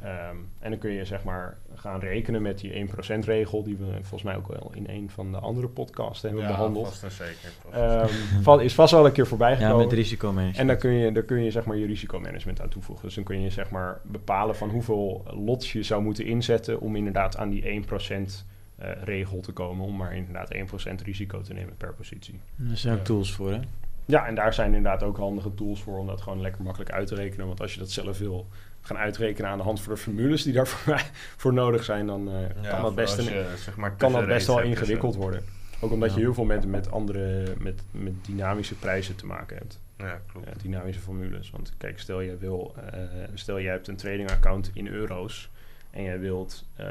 Ja. 0.02 0.28
Um, 0.30 0.48
en 0.58 0.70
dan 0.70 0.78
kun 0.78 0.90
je 0.90 1.04
zeg 1.04 1.24
maar 1.24 1.58
gaan 1.74 2.00
rekenen 2.00 2.42
met 2.42 2.58
die 2.58 2.86
1% 2.88 3.24
regel, 3.24 3.62
die 3.62 3.76
we 3.76 3.84
volgens 3.92 4.22
mij 4.22 4.36
ook 4.36 4.48
wel 4.48 4.70
in 4.74 4.84
een 4.88 5.10
van 5.10 5.32
de 5.32 5.38
andere 5.38 5.68
podcasts 5.68 6.22
hebben 6.22 6.40
Ja, 6.42 6.46
behandeld. 6.48 6.88
vast 6.88 7.02
en 7.02 7.10
zeker. 7.10 7.50
Vast 7.70 8.10
Um, 8.12 8.42
va- 8.42 8.60
is 8.60 8.74
vast 8.74 8.92
wel 8.92 9.06
een 9.06 9.12
keer 9.12 9.26
voorbij 9.26 9.50
Ja, 9.50 9.56
gekomen. 9.56 9.78
met 9.84 9.92
risicomanagement. 9.92 10.58
En 10.58 10.66
dan 10.66 10.76
kun 10.76 10.90
je, 10.90 11.12
daar 11.12 11.22
kun 11.22 11.42
je 11.44 11.50
zeg 11.50 11.64
maar 11.64 11.76
je 11.76 11.86
risicomanagement 11.86 12.60
aan 12.60 12.68
toevoegen. 12.68 13.04
Dus 13.04 13.14
dan 13.14 13.24
kun 13.24 13.40
je 13.40 13.50
zeg 13.50 13.70
maar 13.70 14.00
bepalen 14.04 14.56
van 14.56 14.68
hoeveel 14.70 15.22
lots 15.30 15.72
je 15.72 15.82
zou 15.82 16.02
moeten 16.02 16.24
inzetten 16.24 16.80
om 16.80 16.96
inderdaad 16.96 17.36
aan 17.36 17.48
die 17.50 17.62
1% 17.64 18.46
eh, 18.76 18.90
regel 19.04 19.40
te 19.40 19.52
komen. 19.52 19.86
Om 19.86 19.96
maar 19.96 20.16
inderdaad 20.16 20.54
1% 20.54 21.02
risico 21.04 21.40
te 21.40 21.52
nemen 21.54 21.76
per 21.76 21.94
positie. 21.94 22.40
Daar 22.56 22.76
zijn 22.76 22.92
ook 22.92 22.98
Ja. 22.98 23.04
tools 23.04 23.32
voor, 23.32 23.50
hè? 23.52 23.60
Ja, 24.04 24.26
en 24.26 24.34
daar 24.34 24.54
zijn 24.54 24.74
inderdaad 24.74 25.02
ook 25.02 25.16
handige 25.16 25.54
tools 25.54 25.82
voor 25.82 25.98
om 25.98 26.06
dat 26.06 26.20
gewoon 26.20 26.40
lekker 26.40 26.62
makkelijk 26.62 26.90
uit 26.90 27.06
te 27.06 27.14
rekenen. 27.14 27.46
Want 27.46 27.60
als 27.60 27.72
je 27.72 27.78
dat 27.78 27.90
zelf 27.90 28.18
wil 28.18 28.46
gaan 28.80 28.96
uitrekenen 28.96 29.50
aan 29.50 29.58
de 29.58 29.64
hand 29.64 29.80
van 29.80 29.92
de 29.92 29.98
formules 29.98 30.42
die 30.42 30.52
daarvoor 30.52 31.02
voor 31.42 31.52
nodig 31.52 31.84
zijn, 31.84 32.06
dan 32.06 32.28
eh, 32.28 32.40
Ja, 32.40 32.46
kan 32.46 32.70
dat 32.70 32.80
voor 32.80 32.94
best, 32.94 33.18
een, 33.18 33.44
zeg 33.56 33.76
maar, 33.76 33.96
kan 33.96 34.12
dat 34.12 34.26
best 34.26 34.46
wel 34.46 34.60
ingewikkeld 34.60 35.14
worden. 35.14 35.44
Ook 35.80 35.90
omdat 35.90 36.14
je 36.14 36.20
heel 36.20 36.34
veel 36.34 36.44
met, 36.44 36.66
met 36.66 36.90
andere, 36.90 37.54
met, 37.58 37.82
met 37.90 38.12
dynamische 38.24 38.74
prijzen 38.74 39.16
te 39.16 39.26
maken 39.26 39.56
hebt. 39.56 39.80
Ja, 39.96 40.20
klopt. 40.26 40.62
Dynamische 40.62 41.02
formules. 41.02 41.50
Want 41.50 41.72
kijk, 41.76 41.98
stel 41.98 42.20
je 42.20 42.36
wil, 42.36 42.74
eh, 42.92 43.00
stel 43.34 43.60
jij 43.60 43.72
hebt 43.72 43.88
een 43.88 43.96
trading 43.96 44.30
account 44.30 44.70
in 44.74 44.88
euro's 44.88 45.50
en 45.90 46.02
jij 46.02 46.18
wilt 46.18 46.64
eh, 46.76 46.86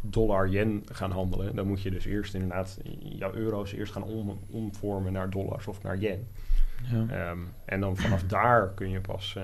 dollar 0.00 0.48
yen 0.48 0.84
gaan 0.92 1.10
handelen, 1.10 1.54
dan 1.54 1.66
moet 1.66 1.82
je 1.82 1.90
dus 1.90 2.04
eerst 2.04 2.34
inderdaad 2.34 2.78
jouw 2.98 3.34
euro's 3.34 3.72
eerst 3.72 3.92
gaan 3.92 4.02
om, 4.02 4.38
omvormen 4.50 5.12
naar 5.12 5.30
dollars 5.30 5.66
of 5.66 5.82
naar 5.82 5.96
yen. 5.96 6.28
Ja. 6.82 7.06
Ehm, 7.08 7.38
en 7.64 7.80
dan 7.80 7.96
vanaf 7.96 8.22
daar 8.22 8.68
kun 8.74 8.90
je 8.90 9.00
pas 9.00 9.34
eh, 9.36 9.42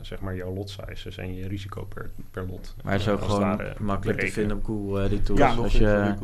zeg 0.00 0.20
maar 0.20 0.36
jouw 0.36 0.54
lot 0.54 0.70
sizes 0.70 1.16
en 1.18 1.34
je 1.34 1.48
risico 1.48 1.84
per, 1.84 2.10
per 2.30 2.46
lot. 2.46 2.74
Maar 2.82 2.92
het 2.92 3.00
is 3.00 3.06
eh, 3.06 3.12
ook 3.12 3.22
gewoon 3.22 3.60
makkelijk 3.78 4.18
te 4.20 4.26
vinden 4.28 4.56
op 4.56 4.64
Google, 4.64 5.02
eh, 5.04 5.08
die 5.10 5.22
tools. 5.22 5.40
Ja, 5.40 5.54
Als 5.54 5.72
je 5.72 6.14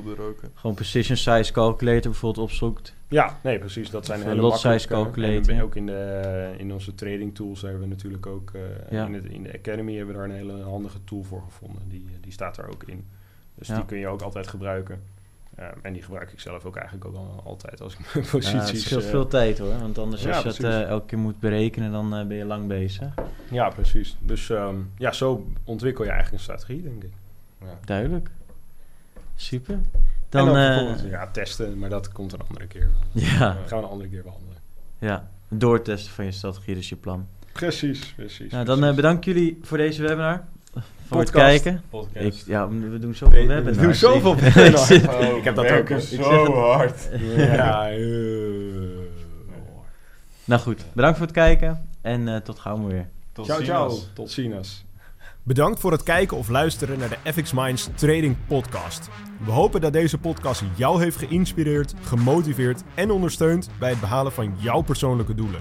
gewoon 0.55 0.77
precision 0.77 1.17
size 1.17 1.53
calculator 1.53 2.11
bijvoorbeeld 2.11 2.45
opzoekt. 2.45 2.95
Ja, 3.09 3.39
nee, 3.43 3.59
precies. 3.59 3.91
Dat 3.91 4.07
zijn 4.07 4.21
hele 4.23 4.35
eh, 4.35 4.41
lot 4.41 4.59
size 4.59 4.89
calculator. 4.89 5.55
En 5.55 5.63
ook 5.63 5.77
in, 5.77 5.87
de, 5.87 6.55
in 6.57 6.73
onze 6.73 6.95
trading 6.95 7.35
tools 7.35 7.63
hebben 7.63 7.81
we 7.81 7.87
natuurlijk 7.87 8.27
ook... 8.27 8.51
eh, 8.55 8.61
Ja. 8.91 9.07
in, 9.07 9.15
het, 9.15 9.25
in 9.25 9.43
de 9.43 9.53
Academy 9.55 9.97
hebben 9.97 10.15
we 10.15 10.21
daar 10.21 10.31
een 10.31 10.37
hele 10.37 10.63
handige 10.63 11.05
tool 11.05 11.23
voor 11.23 11.43
gevonden. 11.43 11.83
Die, 11.89 12.07
die 12.21 12.33
staat 12.33 12.57
daar 12.57 12.69
ook 12.69 12.83
in. 12.87 13.05
Dus 13.55 13.69
Ja. 13.69 13.75
die 13.75 13.85
kun 13.85 13.99
je 13.99 14.07
ook 14.09 14.23
altijd 14.23 14.47
gebruiken. 14.49 15.03
Eh, 15.55 15.67
en 15.83 15.93
die 15.93 16.03
gebruik 16.03 16.33
ik 16.33 16.41
zelf 16.41 16.65
ook 16.65 16.77
eigenlijk 16.77 17.07
ook 17.07 17.15
al, 17.15 17.41
altijd 17.45 17.81
als 17.81 17.93
ik 17.93 17.99
mijn 18.15 18.25
Ja, 18.25 18.31
posities... 18.31 18.71
het 18.71 18.81
scheelt 18.81 19.03
eh, 19.05 19.09
veel 19.11 19.27
tijd 19.27 19.59
hoor, 19.59 19.79
want 19.79 19.99
anders 19.99 20.23
ja, 20.23 20.29
als 20.31 20.43
je 20.43 20.49
het 20.49 20.57
precies. 20.59 20.75
eh, 20.77 20.89
elke 20.89 21.07
keer 21.07 21.19
moet 21.19 21.41
berekenen, 21.41 21.93
dan 21.93 22.15
eh, 22.17 22.27
ben 22.27 22.37
je 22.37 22.45
lang 22.45 22.67
bezig. 22.69 23.15
Ja, 23.51 23.69
precies. 23.69 24.17
Dus 24.21 24.51
ehm, 24.51 24.77
ja, 24.99 25.13
zo 25.13 25.47
ontwikkel 25.65 26.05
je 26.05 26.11
eigenlijk 26.11 26.39
een 26.39 26.45
strategie, 26.49 26.83
denk 26.83 27.03
ik. 27.03 27.13
Ja. 27.61 27.79
Duidelijk. 27.85 28.31
Super. 29.35 29.79
Dan, 30.29 30.47
ja, 31.09 31.27
testen, 31.33 31.79
maar 31.79 31.89
dat 31.91 32.13
komt 32.13 32.33
een 32.33 32.41
andere 32.49 32.67
keer 32.67 32.89
ja, 33.13 33.39
Dat 33.53 33.69
gaan 33.69 33.79
we 33.79 33.85
een 33.85 33.91
andere 33.91 34.11
keer 34.11 34.23
behandelen. 34.23 34.57
ja, 34.99 35.31
doortesten 35.49 36.13
van 36.13 36.25
je 36.25 36.33
strategie, 36.33 36.75
dus 36.75 36.89
je 36.89 36.97
plan. 36.97 37.27
Precies, 37.53 38.13
precies. 38.13 38.53
Nou, 38.53 38.65
dan 38.65 38.79
precies. 38.79 38.97
bedankt 38.97 39.25
jullie 39.25 39.59
voor 39.63 39.79
deze 39.79 40.03
webinar. 40.03 40.45
Voor 40.73 41.21
het 41.21 41.31
Podcast. 41.31 41.63
kijken. 41.63 41.83
Podcast. 41.91 42.25
Ik, 42.41 42.47
ja, 42.47 42.69
we 42.69 42.99
doen 42.99 43.15
zoveel 43.15 43.41
We- 43.41 43.47
webinars. 43.47 43.79
doen 43.79 43.95
zoveel 43.95 44.33
Ik- 44.37 44.39
webinars. 44.41 44.91
ik 44.91 45.11
Oh, 45.13 45.37
Ik 45.37 45.45
heb 45.45 45.55
dat 45.55 45.71
ook. 45.71 45.89
Ik 45.91 46.01
zo 46.01 46.45
het. 46.45 46.53
hard. 46.55 47.09
Ja, 47.37 47.91
eh, 47.91 47.99
nou 50.45 50.61
goed, 50.61 50.85
bedankt 50.93 51.17
voor 51.19 51.27
het 51.27 51.35
kijken 51.37 51.89
en 52.01 52.29
eh, 52.29 52.37
tot 52.37 52.59
gauw 52.59 52.77
maar 52.77 52.91
weer. 52.91 53.09
Tot 53.33 53.45
Ciao, 53.45 53.57
ziens. 53.59 53.69
ciao. 53.71 53.99
Tot 54.15 54.31
ziens. 54.31 54.85
Bedankt 55.43 55.81
voor 55.81 55.93
het 55.93 56.03
kijken 56.03 56.37
of 56.37 56.49
luisteren 56.49 56.99
naar 56.99 57.09
de 57.09 57.33
FX 57.33 57.53
Minds 57.53 57.89
Trading 57.95 58.37
Podcast. 58.47 59.09
We 59.45 59.51
hopen 59.51 59.81
dat 59.81 59.93
deze 59.93 60.19
podcast 60.19 60.63
jou 60.75 61.03
heeft 61.03 61.17
geïnspireerd, 61.17 61.95
gemotiveerd 62.03 62.83
en 62.95 63.11
ondersteund 63.11 63.69
bij 63.79 63.91
het 63.91 64.01
behalen 64.01 64.33
van 64.33 64.55
jouw 64.59 64.81
persoonlijke 64.81 65.35
doelen. 65.35 65.61